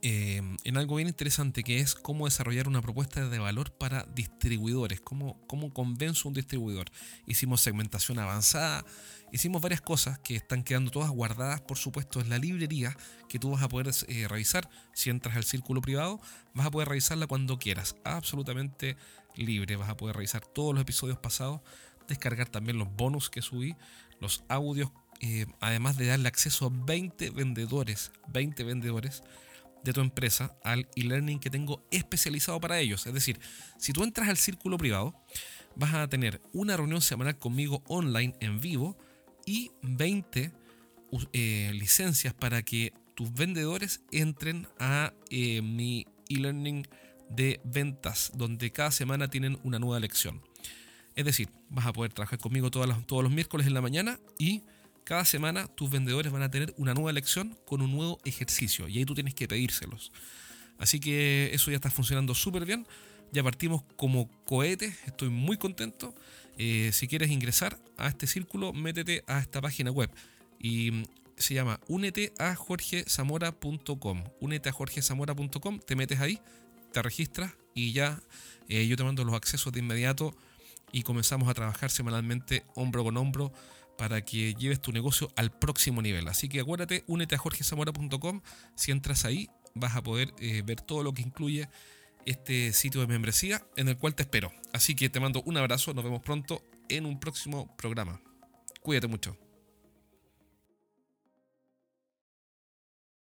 eh, 0.03 0.41
en 0.63 0.77
algo 0.77 0.95
bien 0.95 1.07
interesante 1.07 1.63
que 1.63 1.79
es 1.79 1.93
cómo 1.93 2.25
desarrollar 2.25 2.67
una 2.67 2.81
propuesta 2.81 3.27
de 3.27 3.39
valor 3.39 3.71
para 3.71 4.03
distribuidores, 4.15 4.99
cómo, 4.99 5.39
cómo 5.45 5.73
convenzo 5.73 6.27
a 6.27 6.29
un 6.29 6.33
distribuidor. 6.33 6.87
Hicimos 7.27 7.61
segmentación 7.61 8.17
avanzada, 8.17 8.83
hicimos 9.31 9.61
varias 9.61 9.81
cosas 9.81 10.17
que 10.17 10.35
están 10.35 10.63
quedando 10.63 10.89
todas 10.89 11.11
guardadas, 11.11 11.61
por 11.61 11.77
supuesto, 11.77 12.19
en 12.19 12.29
la 12.29 12.39
librería 12.39 12.97
que 13.29 13.37
tú 13.37 13.51
vas 13.51 13.61
a 13.61 13.69
poder 13.69 13.91
eh, 14.07 14.27
revisar. 14.27 14.67
Si 14.93 15.11
entras 15.11 15.35
al 15.35 15.43
círculo 15.43 15.81
privado, 15.81 16.19
vas 16.55 16.65
a 16.65 16.71
poder 16.71 16.87
revisarla 16.87 17.27
cuando 17.27 17.59
quieras, 17.59 17.95
absolutamente 18.03 18.97
libre. 19.35 19.75
Vas 19.75 19.89
a 19.89 19.97
poder 19.97 20.15
revisar 20.15 20.43
todos 20.45 20.73
los 20.73 20.81
episodios 20.81 21.19
pasados, 21.19 21.61
descargar 22.07 22.49
también 22.49 22.79
los 22.79 22.91
bonus 22.95 23.29
que 23.29 23.43
subí, 23.43 23.75
los 24.19 24.43
audios, 24.47 24.91
eh, 25.21 25.45
además 25.59 25.97
de 25.97 26.07
darle 26.07 26.27
acceso 26.27 26.65
a 26.65 26.69
20 26.71 27.29
vendedores, 27.29 28.11
20 28.29 28.63
vendedores 28.63 29.21
de 29.83 29.93
tu 29.93 30.01
empresa 30.01 30.57
al 30.63 30.87
e-learning 30.95 31.39
que 31.39 31.51
tengo 31.51 31.85
especializado 31.91 32.59
para 32.59 32.79
ellos. 32.79 33.05
Es 33.05 33.13
decir, 33.13 33.39
si 33.77 33.93
tú 33.93 34.03
entras 34.03 34.29
al 34.29 34.37
círculo 34.37 34.77
privado, 34.77 35.15
vas 35.75 35.93
a 35.93 36.07
tener 36.07 36.41
una 36.53 36.75
reunión 36.75 37.01
semanal 37.01 37.37
conmigo 37.37 37.83
online 37.87 38.33
en 38.39 38.59
vivo 38.59 38.97
y 39.45 39.71
20 39.83 40.51
eh, 41.33 41.71
licencias 41.73 42.33
para 42.33 42.63
que 42.63 42.91
tus 43.13 43.31
vendedores 43.31 44.01
entren 44.11 44.67
a 44.79 45.13
eh, 45.29 45.61
mi 45.61 46.07
e-learning 46.29 46.87
de 47.29 47.61
ventas, 47.63 48.31
donde 48.35 48.71
cada 48.71 48.89
semana 48.89 49.29
tienen 49.29 49.59
una 49.63 49.77
nueva 49.77 49.99
lección. 49.99 50.41
Es 51.15 51.25
decir, 51.25 51.49
vas 51.69 51.85
a 51.85 51.93
poder 51.93 52.11
trabajar 52.11 52.39
conmigo 52.39 52.71
todos 52.71 52.87
los 53.23 53.31
miércoles 53.31 53.67
en 53.67 53.73
la 53.73 53.81
mañana 53.81 54.19
y 54.39 54.63
cada 55.03 55.25
semana 55.25 55.67
tus 55.67 55.89
vendedores 55.89 56.31
van 56.31 56.43
a 56.43 56.51
tener 56.51 56.73
una 56.77 56.93
nueva 56.93 57.11
lección 57.11 57.57
con 57.65 57.81
un 57.81 57.91
nuevo 57.91 58.19
ejercicio 58.23 58.87
y 58.87 58.97
ahí 58.97 59.05
tú 59.05 59.13
tienes 59.13 59.33
que 59.33 59.47
pedírselos. 59.47 60.11
Así 60.77 60.99
que 60.99 61.51
eso 61.53 61.69
ya 61.69 61.77
está 61.77 61.91
funcionando 61.91 62.33
súper 62.33 62.65
bien. 62.65 62.87
Ya 63.31 63.43
partimos 63.43 63.83
como 63.95 64.29
cohetes, 64.45 64.95
estoy 65.05 65.29
muy 65.29 65.57
contento. 65.57 66.13
Eh, 66.57 66.89
si 66.91 67.07
quieres 67.07 67.29
ingresar 67.29 67.79
a 67.97 68.07
este 68.07 68.27
círculo, 68.27 68.73
métete 68.73 69.23
a 69.27 69.39
esta 69.39 69.61
página 69.61 69.91
web 69.91 70.09
y 70.59 70.91
mm, 70.91 71.03
se 71.37 71.53
llama 71.53 71.79
únete 71.87 72.33
a 72.39 72.55
jorgezamora.com. 72.55 74.23
Únete 74.41 74.69
a 74.69 74.71
jorgezamora.com, 74.71 75.79
te 75.79 75.95
metes 75.95 76.19
ahí, 76.19 76.39
te 76.91 77.01
registras 77.01 77.53
y 77.73 77.93
ya 77.93 78.21
eh, 78.67 78.85
yo 78.87 78.97
te 78.97 79.03
mando 79.03 79.23
los 79.23 79.35
accesos 79.35 79.71
de 79.71 79.79
inmediato 79.79 80.35
y 80.91 81.03
comenzamos 81.03 81.47
a 81.47 81.53
trabajar 81.53 81.89
semanalmente 81.89 82.65
hombro 82.75 83.03
con 83.03 83.17
hombro 83.17 83.53
para 84.01 84.25
que 84.25 84.55
lleves 84.55 84.81
tu 84.81 84.91
negocio 84.91 85.31
al 85.35 85.51
próximo 85.51 86.01
nivel. 86.01 86.27
Así 86.27 86.49
que 86.49 86.59
acuérdate, 86.59 87.03
únete 87.05 87.35
a 87.35 87.37
jorgezamora.com. 87.37 88.41
Si 88.73 88.89
entras 88.89 89.25
ahí, 89.25 89.47
vas 89.75 89.95
a 89.95 90.01
poder 90.01 90.33
eh, 90.39 90.63
ver 90.65 90.81
todo 90.81 91.03
lo 91.03 91.13
que 91.13 91.21
incluye 91.21 91.69
este 92.25 92.73
sitio 92.73 93.01
de 93.01 93.05
membresía 93.05 93.63
en 93.77 93.89
el 93.89 93.97
cual 93.97 94.15
te 94.15 94.23
espero. 94.23 94.51
Así 94.73 94.95
que 94.95 95.07
te 95.09 95.19
mando 95.19 95.43
un 95.43 95.55
abrazo, 95.55 95.93
nos 95.93 96.03
vemos 96.03 96.23
pronto 96.23 96.63
en 96.89 97.05
un 97.05 97.19
próximo 97.19 97.77
programa. 97.77 98.19
Cuídate 98.81 99.05
mucho. 99.05 99.37